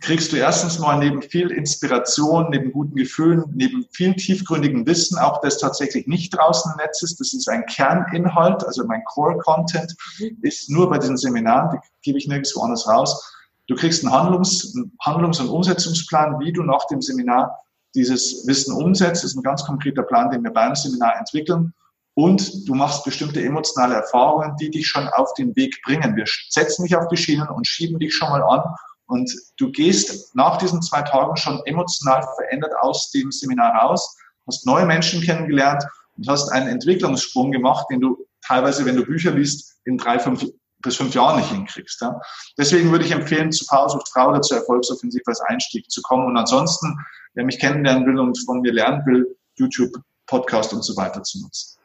kriegst 0.02 0.32
du 0.32 0.38
erstens 0.38 0.80
mal 0.80 0.98
neben 0.98 1.22
viel 1.22 1.52
Inspiration, 1.52 2.50
neben 2.50 2.72
guten 2.72 2.96
Gefühlen, 2.96 3.44
neben 3.54 3.86
viel 3.92 4.16
tiefgründigem 4.16 4.86
Wissen, 4.88 5.18
auch 5.20 5.42
das 5.42 5.60
tatsächlich 5.60 6.08
nicht 6.08 6.36
draußen 6.36 6.72
im 6.72 6.78
Netz 6.78 7.04
ist. 7.04 7.20
Das 7.20 7.34
ist 7.34 7.48
ein 7.48 7.66
Kerninhalt, 7.68 8.66
also 8.66 8.84
mein 8.86 9.04
Core-Content 9.06 9.96
ist 10.42 10.70
nur 10.72 10.90
bei 10.90 10.98
diesen 10.98 11.18
Seminaren, 11.18 11.70
die 11.72 11.88
gebe 12.02 12.18
ich 12.18 12.28
nirgendwo 12.28 12.62
anders 12.62 12.88
raus. 12.88 13.36
Du 13.68 13.76
kriegst 13.76 14.04
einen 14.04 14.12
Handlungs-, 14.12 14.74
einen 14.76 14.92
Handlungs 15.02 15.40
und 15.40 15.50
Umsetzungsplan, 15.50 16.40
wie 16.40 16.52
du 16.52 16.64
nach 16.64 16.86
dem 16.88 17.02
Seminar 17.02 17.60
dieses 17.94 18.48
Wissen 18.48 18.74
umsetzt. 18.74 19.24
Das 19.24 19.32
ist 19.32 19.38
ein 19.38 19.44
ganz 19.44 19.64
konkreter 19.64 20.04
Plan, 20.04 20.32
den 20.32 20.44
wir 20.44 20.52
beim 20.52 20.76
Seminar 20.76 21.18
entwickeln. 21.20 21.74
Und 22.16 22.68
du 22.68 22.74
machst 22.74 23.06
bestimmte 23.06 23.42
emotionale 23.42 23.96
Erfahrungen, 23.96 24.56
die 24.60 24.70
dich 24.70 24.88
schon 24.88 25.08
auf 25.10 25.34
den 25.36 25.56
Weg 25.56 25.80
bringen. 25.84 26.16
Wir 26.16 26.26
setzen 26.50 26.84
dich 26.84 26.96
auf 26.96 27.08
die 27.08 27.18
Schienen 27.18 27.48
und 27.48 27.68
schieben 27.68 28.00
dich 28.00 28.14
schon 28.14 28.30
mal 28.30 28.44
an 28.44 28.64
und 29.12 29.30
du 29.58 29.69
gehst 29.71 30.34
nach 30.36 30.58
diesen 30.58 30.82
zwei 30.82 31.02
Tagen 31.02 31.36
schon 31.36 31.62
emotional 31.65 32.26
verändert 32.38 32.71
aus 32.80 33.12
dem 33.12 33.30
Seminar 33.30 33.76
raus, 33.76 34.17
hast 34.47 34.65
neue 34.65 34.86
Menschen 34.86 35.21
kennengelernt 35.21 35.84
und 36.15 36.28
hast 36.30 36.50
einen 36.50 36.69
Entwicklungssprung 36.69 37.52
gemacht, 37.52 37.88
den 37.91 38.00
du 38.00 38.26
teilweise, 38.45 38.86
wenn 38.86 38.95
du 38.95 39.06
Bücher 39.06 39.32
liest, 39.32 39.80
in 39.84 39.97
drei, 39.97 40.17
fünf 40.17 40.45
bis 40.82 40.95
fünf 40.95 41.13
Jahren 41.13 41.38
nicht 41.38 41.52
hinkriegst. 41.52 42.02
Ja. 42.02 42.19
Deswegen 42.58 42.89
würde 42.89 43.06
ich 43.06 43.12
empfehlen, 43.12 43.52
zu 43.52 43.65
Power 43.67 43.89
sucht 43.89 44.08
Frau 44.13 44.30
oder 44.30 44.41
zur 44.41 44.58
Erfolgsoffensive 44.58 45.24
als 45.28 45.41
Einstieg 45.41 45.91
zu 45.91 46.02
kommen. 46.02 46.26
Und 46.26 46.38
ansonsten, 46.38 46.97
wer 47.34 47.43
mich 47.43 47.60
kennenlernen 47.60 48.06
will 48.06 48.17
und 48.17 48.38
von 48.45 48.62
mir 48.62 48.71
lernen 48.71 49.06
will, 49.06 49.38
YouTube, 49.56 49.91
Podcast 50.26 50.74
und 50.74 50.84
so 50.84 50.95
weiter 50.95 51.21
zu 51.21 51.41
nutzen. 51.41 51.78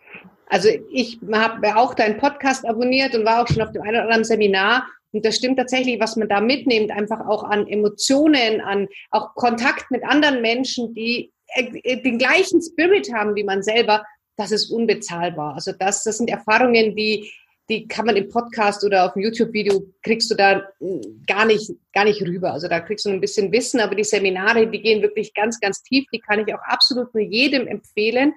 Also 0.48 0.68
ich 0.92 1.18
habe 1.32 1.76
auch 1.76 1.94
deinen 1.94 2.18
Podcast 2.18 2.64
abonniert 2.66 3.16
und 3.16 3.24
war 3.24 3.42
auch 3.42 3.48
schon 3.48 3.62
auf 3.62 3.72
dem 3.72 3.82
einen 3.82 3.96
oder 3.96 4.02
anderen 4.04 4.24
Seminar 4.24 4.86
und 5.16 5.24
das 5.24 5.37
stimmt 5.37 5.57
tatsächlich, 5.57 5.98
was 5.98 6.16
man 6.16 6.29
da 6.29 6.42
mitnimmt, 6.42 6.90
einfach 6.90 7.26
auch 7.26 7.42
an 7.42 7.66
Emotionen, 7.66 8.61
an 8.61 8.87
auch 9.11 9.35
Kontakt 9.35 9.90
mit 9.90 10.05
anderen 10.05 10.42
Menschen, 10.42 10.92
die 10.92 11.33
äh, 11.55 12.02
den 12.02 12.18
gleichen 12.18 12.61
Spirit 12.61 13.11
haben 13.14 13.35
wie 13.35 13.44
man 13.44 13.62
selber, 13.62 14.05
das 14.37 14.52
ist 14.52 14.70
unbezahlbar. 14.70 15.55
Also 15.55 15.72
das, 15.72 16.05
das 16.05 16.18
sind 16.18 16.29
Erfahrungen, 16.29 16.94
die, 16.94 17.33
die 17.70 17.88
kann 17.88 18.05
man 18.05 18.16
im 18.16 18.29
Podcast 18.29 18.85
oder 18.85 19.07
auf 19.07 19.14
dem 19.14 19.22
YouTube-Video 19.22 19.87
kriegst 20.02 20.31
du 20.31 20.35
da 20.35 20.62
hm, 20.81 21.24
gar 21.26 21.46
nicht, 21.46 21.70
gar 21.94 22.05
nicht 22.05 22.20
rüber. 22.20 22.52
Also 22.52 22.68
da 22.68 22.81
kriegst 22.81 23.07
du 23.07 23.09
ein 23.09 23.20
bisschen 23.22 23.50
Wissen, 23.52 23.81
aber 23.81 23.94
die 23.94 24.05
Seminare, 24.05 24.66
die 24.66 24.83
gehen 24.83 25.00
wirklich 25.00 25.33
ganz, 25.33 25.59
ganz 25.59 25.83
tief. 25.83 26.05
Die 26.12 26.20
kann 26.20 26.46
ich 26.46 26.55
auch 26.55 26.62
absolut 26.62 27.14
nur 27.14 27.24
jedem 27.24 27.66
empfehlen. 27.66 28.35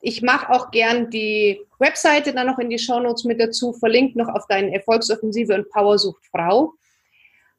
Ich 0.00 0.22
mache 0.22 0.50
auch 0.50 0.70
gern 0.70 1.10
die 1.10 1.60
Webseite 1.78 2.32
dann 2.32 2.46
noch 2.46 2.58
in 2.58 2.70
die 2.70 2.78
Shownotes 2.78 3.24
mit 3.24 3.40
dazu, 3.40 3.72
verlinkt 3.74 4.16
noch 4.16 4.28
auf 4.28 4.46
deine 4.48 4.74
Erfolgsoffensive 4.74 5.54
und 5.54 5.68
Powersucht 5.70 6.24
Frau. 6.30 6.72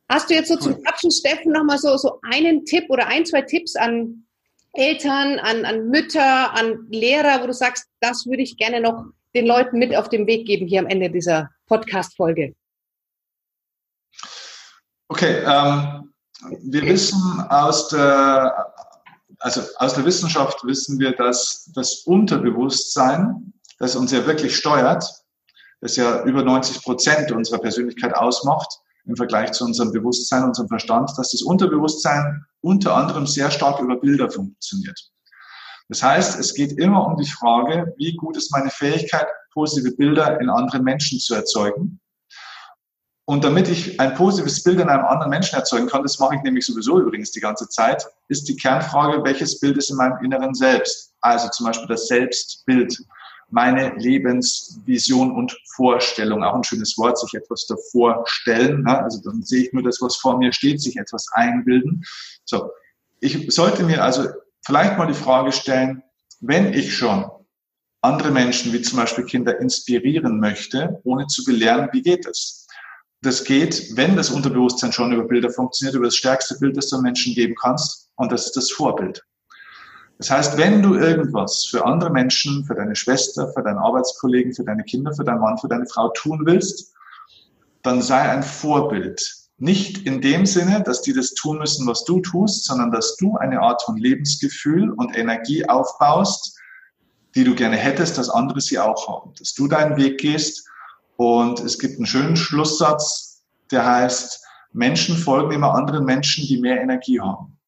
Hast 0.09 0.29
du 0.29 0.33
jetzt 0.33 0.49
so 0.49 0.57
zum 0.57 0.75
Abschluss, 0.85 1.19
Steffen, 1.19 1.53
nochmal 1.53 1.77
so, 1.77 1.95
so 1.97 2.19
einen 2.23 2.65
Tipp 2.65 2.85
oder 2.89 3.07
ein, 3.07 3.25
zwei 3.25 3.43
Tipps 3.43 3.75
an 3.75 4.25
Eltern, 4.73 5.39
an, 5.39 5.65
an 5.65 5.89
Mütter, 5.89 6.53
an 6.53 6.87
Lehrer, 6.89 7.41
wo 7.41 7.47
du 7.47 7.53
sagst, 7.53 7.87
das 7.99 8.25
würde 8.25 8.41
ich 8.41 8.57
gerne 8.57 8.81
noch 8.81 9.05
den 9.35 9.45
Leuten 9.45 9.77
mit 9.79 9.95
auf 9.95 10.09
den 10.09 10.27
Weg 10.27 10.47
geben 10.47 10.67
hier 10.67 10.79
am 10.79 10.87
Ende 10.87 11.09
dieser 11.09 11.49
Podcast-Folge? 11.67 12.53
Okay, 15.07 15.43
ähm, 15.45 16.13
wir 16.63 16.81
wissen 16.83 17.45
aus 17.49 17.89
der, 17.89 18.73
also 19.41 19.61
aus 19.77 19.95
der 19.95 20.05
Wissenschaft 20.05 20.63
wissen 20.63 20.99
wir, 20.99 21.15
dass 21.15 21.69
das 21.73 22.03
Unterbewusstsein, 22.05 23.53
das 23.79 23.95
uns 23.95 24.11
ja 24.11 24.25
wirklich 24.25 24.55
steuert, 24.55 25.03
das 25.81 25.95
ja 25.95 26.23
über 26.23 26.43
90 26.43 26.83
Prozent 26.83 27.31
unserer 27.31 27.59
Persönlichkeit 27.59 28.15
ausmacht, 28.15 28.69
im 29.05 29.15
Vergleich 29.15 29.51
zu 29.51 29.65
unserem 29.65 29.91
Bewusstsein, 29.91 30.43
unserem 30.43 30.67
Verstand, 30.67 31.09
dass 31.17 31.31
das 31.31 31.41
Unterbewusstsein 31.41 32.45
unter 32.61 32.95
anderem 32.95 33.25
sehr 33.25 33.49
stark 33.49 33.79
über 33.79 33.99
Bilder 33.99 34.29
funktioniert. 34.29 35.11
Das 35.89 36.03
heißt, 36.03 36.39
es 36.39 36.53
geht 36.53 36.73
immer 36.73 37.05
um 37.07 37.17
die 37.17 37.29
Frage, 37.29 37.93
wie 37.97 38.15
gut 38.15 38.37
ist 38.37 38.51
meine 38.51 38.69
Fähigkeit, 38.69 39.27
positive 39.53 39.95
Bilder 39.95 40.39
in 40.39 40.49
anderen 40.49 40.83
Menschen 40.83 41.19
zu 41.19 41.33
erzeugen. 41.33 41.99
Und 43.25 43.43
damit 43.43 43.69
ich 43.69 43.99
ein 43.99 44.15
positives 44.15 44.63
Bild 44.63 44.79
in 44.79 44.89
einem 44.89 45.05
anderen 45.05 45.29
Menschen 45.29 45.55
erzeugen 45.55 45.87
kann, 45.87 46.01
das 46.01 46.19
mache 46.19 46.35
ich 46.35 46.41
nämlich 46.41 46.65
sowieso 46.65 46.99
übrigens 46.99 47.31
die 47.31 47.39
ganze 47.39 47.67
Zeit, 47.69 48.05
ist 48.27 48.47
die 48.49 48.55
Kernfrage, 48.55 49.23
welches 49.23 49.59
Bild 49.59 49.77
ist 49.77 49.89
in 49.89 49.97
meinem 49.97 50.23
inneren 50.23 50.53
Selbst? 50.53 51.13
Also 51.21 51.47
zum 51.49 51.67
Beispiel 51.67 51.87
das 51.87 52.07
Selbstbild 52.07 52.97
meine 53.51 53.93
Lebensvision 53.97 55.35
und 55.35 55.55
Vorstellung. 55.75 56.43
Auch 56.43 56.55
ein 56.55 56.63
schönes 56.63 56.97
Wort, 56.97 57.19
sich 57.19 57.33
etwas 57.33 57.67
davor 57.67 58.23
stellen. 58.25 58.83
Ne? 58.83 59.03
Also 59.03 59.21
dann 59.21 59.43
sehe 59.43 59.65
ich 59.65 59.73
nur 59.73 59.83
das, 59.83 60.01
was 60.01 60.15
vor 60.15 60.37
mir 60.37 60.51
steht, 60.53 60.81
sich 60.81 60.97
etwas 60.97 61.27
einbilden. 61.33 62.03
So. 62.45 62.71
Ich 63.19 63.53
sollte 63.53 63.83
mir 63.83 64.03
also 64.03 64.29
vielleicht 64.65 64.97
mal 64.97 65.07
die 65.07 65.13
Frage 65.13 65.51
stellen, 65.51 66.01
wenn 66.39 66.73
ich 66.73 66.95
schon 66.95 67.29
andere 68.01 68.31
Menschen, 68.31 68.73
wie 68.73 68.81
zum 68.81 68.97
Beispiel 68.97 69.25
Kinder, 69.25 69.59
inspirieren 69.59 70.39
möchte, 70.39 70.99
ohne 71.03 71.27
zu 71.27 71.43
belehren, 71.45 71.89
wie 71.91 72.01
geht 72.01 72.25
es? 72.25 72.60
Das 73.21 73.43
geht, 73.43 73.95
wenn 73.95 74.15
das 74.15 74.31
Unterbewusstsein 74.31 74.91
schon 74.91 75.11
über 75.11 75.23
Bilder 75.23 75.51
funktioniert, 75.51 75.95
über 75.95 76.05
das 76.05 76.15
stärkste 76.15 76.57
Bild, 76.57 76.75
das 76.75 76.89
du 76.89 76.99
Menschen 77.01 77.35
geben 77.35 77.55
kannst, 77.59 78.09
und 78.15 78.31
das 78.31 78.47
ist 78.47 78.57
das 78.57 78.71
Vorbild. 78.71 79.23
Das 80.17 80.29
heißt, 80.29 80.57
wenn 80.57 80.83
du 80.83 80.95
irgendwas 80.95 81.65
für 81.65 81.85
andere 81.85 82.11
Menschen, 82.11 82.63
für 82.65 82.75
deine 82.75 82.95
Schwester, 82.95 83.51
für 83.53 83.63
deinen 83.63 83.79
Arbeitskollegen, 83.79 84.53
für 84.53 84.63
deine 84.63 84.83
Kinder, 84.83 85.13
für 85.13 85.23
deinen 85.23 85.41
Mann, 85.41 85.57
für 85.57 85.67
deine 85.67 85.87
Frau 85.87 86.09
tun 86.09 86.41
willst, 86.45 86.93
dann 87.81 88.01
sei 88.01 88.29
ein 88.29 88.43
Vorbild. 88.43 89.35
Nicht 89.57 90.05
in 90.05 90.21
dem 90.21 90.45
Sinne, 90.45 90.81
dass 90.83 91.01
die 91.01 91.13
das 91.13 91.33
tun 91.33 91.59
müssen, 91.59 91.87
was 91.87 92.03
du 92.03 92.19
tust, 92.19 92.65
sondern 92.65 92.91
dass 92.91 93.15
du 93.17 93.37
eine 93.37 93.61
Art 93.61 93.81
von 93.83 93.97
Lebensgefühl 93.97 94.91
und 94.91 95.15
Energie 95.15 95.67
aufbaust, 95.67 96.57
die 97.35 97.43
du 97.43 97.55
gerne 97.55 97.77
hättest, 97.77 98.17
dass 98.17 98.29
andere 98.29 98.61
sie 98.61 98.79
auch 98.79 99.07
haben. 99.07 99.33
Dass 99.37 99.53
du 99.53 99.67
deinen 99.67 99.97
Weg 99.97 100.19
gehst. 100.19 100.67
Und 101.21 101.59
es 101.59 101.77
gibt 101.77 101.97
einen 101.97 102.07
schönen 102.07 102.35
Schlusssatz, 102.35 103.43
der 103.69 103.85
heißt, 103.85 104.43
Menschen 104.73 105.15
folgen 105.15 105.51
immer 105.51 105.75
anderen 105.75 106.03
Menschen, 106.03 106.47
die 106.47 106.57
mehr 106.57 106.81
Energie 106.81 107.21
haben. 107.21 107.59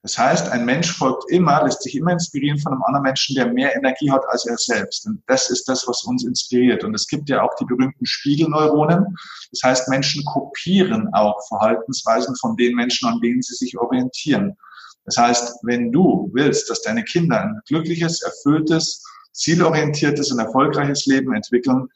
Das 0.00 0.16
heißt, 0.16 0.48
ein 0.48 0.64
Mensch 0.64 0.90
folgt 0.90 1.30
immer, 1.30 1.62
lässt 1.62 1.82
sich 1.82 1.94
immer 1.94 2.12
inspirieren 2.12 2.58
von 2.58 2.72
einem 2.72 2.82
anderen 2.84 3.02
Menschen, 3.02 3.36
der 3.36 3.52
mehr 3.52 3.76
Energie 3.76 4.10
hat 4.10 4.22
als 4.28 4.46
er 4.46 4.56
selbst. 4.56 5.04
Und 5.04 5.22
das 5.26 5.50
ist 5.50 5.68
das, 5.68 5.86
was 5.86 6.04
uns 6.04 6.24
inspiriert. 6.24 6.84
Und 6.84 6.94
es 6.94 7.06
gibt 7.06 7.28
ja 7.28 7.42
auch 7.42 7.54
die 7.60 7.66
berühmten 7.66 8.06
Spiegelneuronen. 8.06 9.14
Das 9.50 9.62
heißt, 9.62 9.88
Menschen 9.90 10.24
kopieren 10.24 11.12
auch 11.12 11.38
Verhaltensweisen 11.48 12.34
von 12.36 12.56
den 12.56 12.76
Menschen, 12.76 13.06
an 13.06 13.20
denen 13.20 13.42
sie 13.42 13.56
sich 13.56 13.76
orientieren. 13.76 14.56
Das 15.04 15.18
heißt, 15.18 15.58
wenn 15.64 15.92
du 15.92 16.30
willst, 16.32 16.70
dass 16.70 16.80
deine 16.80 17.04
Kinder 17.04 17.42
ein 17.42 17.60
glückliches, 17.68 18.22
erfülltes, 18.22 19.04
zielorientiertes 19.32 20.32
und 20.32 20.38
erfolgreiches 20.38 21.04
Leben 21.04 21.34
entwickeln, 21.34 21.90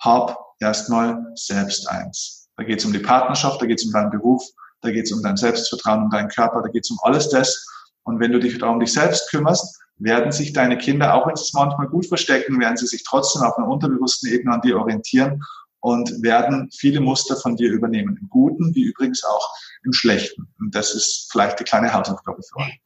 hab 0.00 0.36
erstmal 0.60 1.24
selbst 1.34 1.88
eins. 1.88 2.48
Da 2.56 2.64
geht 2.64 2.80
es 2.80 2.84
um 2.84 2.92
die 2.92 2.98
Partnerschaft, 2.98 3.60
da 3.62 3.66
geht 3.66 3.78
es 3.78 3.86
um 3.86 3.92
deinen 3.92 4.10
Beruf, 4.10 4.42
da 4.82 4.90
geht 4.90 5.04
es 5.04 5.12
um 5.12 5.22
dein 5.22 5.36
Selbstvertrauen, 5.36 6.04
um 6.04 6.10
deinen 6.10 6.28
Körper, 6.28 6.62
da 6.62 6.68
geht 6.68 6.84
es 6.84 6.90
um 6.90 6.98
alles 7.02 7.28
das. 7.30 7.66
Und 8.04 8.20
wenn 8.20 8.32
du 8.32 8.40
dich 8.40 8.58
da 8.58 8.68
um 8.68 8.80
dich 8.80 8.92
selbst 8.92 9.30
kümmerst, 9.30 9.78
werden 9.96 10.32
sich 10.32 10.52
deine 10.52 10.78
Kinder, 10.78 11.14
auch 11.14 11.26
wenn 11.26 11.36
sie 11.36 11.44
es 11.44 11.52
manchmal 11.52 11.88
gut 11.88 12.06
verstecken, 12.06 12.58
werden 12.58 12.76
sie 12.76 12.86
sich 12.86 13.04
trotzdem 13.04 13.42
auf 13.42 13.56
einer 13.58 13.68
unterbewussten 13.68 14.32
Ebene 14.32 14.54
an 14.54 14.60
dir 14.62 14.78
orientieren 14.78 15.42
und 15.80 16.22
werden 16.22 16.70
viele 16.72 17.00
Muster 17.00 17.36
von 17.36 17.56
dir 17.56 17.70
übernehmen. 17.70 18.16
Im 18.20 18.28
Guten, 18.28 18.74
wie 18.74 18.82
übrigens 18.82 19.24
auch 19.24 19.54
im 19.84 19.92
Schlechten. 19.92 20.48
Und 20.58 20.74
das 20.74 20.94
ist 20.94 21.28
vielleicht 21.30 21.60
die 21.60 21.64
kleine 21.64 21.92
Hausaufgabe 21.92 22.42
für 22.42 22.56
euch. 22.56 22.80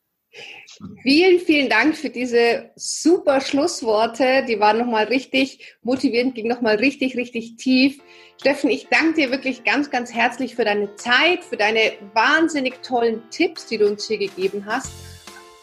Vielen, 1.02 1.40
vielen 1.40 1.68
Dank 1.68 1.96
für 1.96 2.10
diese 2.10 2.70
super 2.76 3.40
Schlussworte. 3.40 4.44
Die 4.48 4.58
waren 4.60 4.78
nochmal 4.78 5.04
richtig 5.04 5.76
motivierend, 5.82 6.34
ging 6.34 6.48
nochmal 6.48 6.76
richtig, 6.76 7.16
richtig 7.16 7.56
tief. 7.56 8.00
Steffen, 8.40 8.70
ich 8.70 8.88
danke 8.88 9.14
dir 9.14 9.30
wirklich 9.30 9.64
ganz, 9.64 9.90
ganz 9.90 10.12
herzlich 10.12 10.56
für 10.56 10.64
deine 10.64 10.94
Zeit, 10.96 11.44
für 11.44 11.56
deine 11.56 11.92
wahnsinnig 12.14 12.82
tollen 12.82 13.22
Tipps, 13.30 13.66
die 13.66 13.78
du 13.78 13.86
uns 13.86 14.06
hier 14.06 14.18
gegeben 14.18 14.64
hast. 14.66 14.92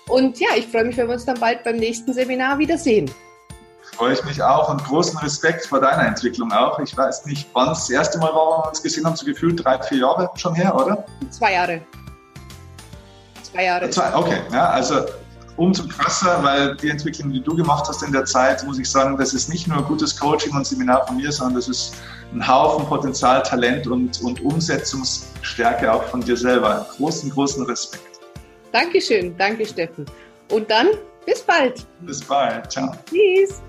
Und 0.07 0.39
ja, 0.39 0.49
ich 0.55 0.67
freue 0.67 0.85
mich, 0.85 0.97
wenn 0.97 1.07
wir 1.07 1.13
uns 1.13 1.25
dann 1.25 1.39
bald 1.39 1.63
beim 1.63 1.77
nächsten 1.77 2.13
Seminar 2.13 2.59
wiedersehen. 2.59 3.11
Freue 3.95 4.13
ich 4.13 4.23
mich 4.23 4.41
auch 4.41 4.69
und 4.69 4.83
großen 4.83 5.17
Respekt 5.19 5.65
vor 5.65 5.81
deiner 5.81 6.07
Entwicklung 6.07 6.51
auch. 6.51 6.79
Ich 6.79 6.95
weiß 6.95 7.25
nicht, 7.25 7.47
wann 7.53 7.71
es 7.71 7.79
das 7.79 7.89
erste 7.89 8.19
Mal 8.19 8.33
war, 8.33 8.45
wo 8.45 8.63
wir 8.63 8.69
uns 8.69 8.81
gesehen 8.81 9.05
haben, 9.05 9.15
so 9.15 9.25
gefühlt 9.25 9.63
drei, 9.63 9.81
vier 9.83 9.99
Jahre 9.99 10.29
schon 10.35 10.55
her, 10.55 10.73
oder? 10.75 11.05
Zwei 11.29 11.53
Jahre 11.53 11.81
zwei 13.51 13.63
Jahre. 13.63 13.89
Zwei, 13.89 14.15
okay, 14.15 14.41
ja, 14.51 14.69
also 14.69 15.05
umso 15.57 15.87
krasser, 15.87 16.43
weil 16.43 16.75
die 16.77 16.89
Entwicklung, 16.89 17.31
die 17.31 17.41
du 17.41 17.55
gemacht 17.55 17.85
hast 17.87 18.01
in 18.03 18.11
der 18.11 18.25
Zeit, 18.25 18.63
muss 18.65 18.79
ich 18.79 18.89
sagen, 18.89 19.17
das 19.17 19.33
ist 19.33 19.49
nicht 19.49 19.67
nur 19.67 19.81
gutes 19.83 20.17
Coaching 20.17 20.55
und 20.55 20.65
Seminar 20.65 21.05
von 21.07 21.17
mir, 21.17 21.31
sondern 21.31 21.55
das 21.55 21.67
ist 21.67 21.95
ein 22.33 22.45
Haufen 22.47 22.85
Potenzial, 22.85 23.43
Talent 23.43 23.87
und, 23.87 24.21
und 24.21 24.41
Umsetzungsstärke 24.41 25.91
auch 25.91 26.03
von 26.03 26.21
dir 26.21 26.37
selber. 26.37 26.87
Großen, 26.97 27.29
großen 27.29 27.65
Respekt. 27.65 28.19
Dankeschön, 28.71 29.35
danke 29.37 29.65
Steffen. 29.65 30.05
Und 30.49 30.69
dann 30.69 30.87
bis 31.25 31.41
bald. 31.41 31.85
Bis 32.01 32.21
bald, 32.23 32.71
ciao. 32.71 32.91
Tschüss. 33.09 33.61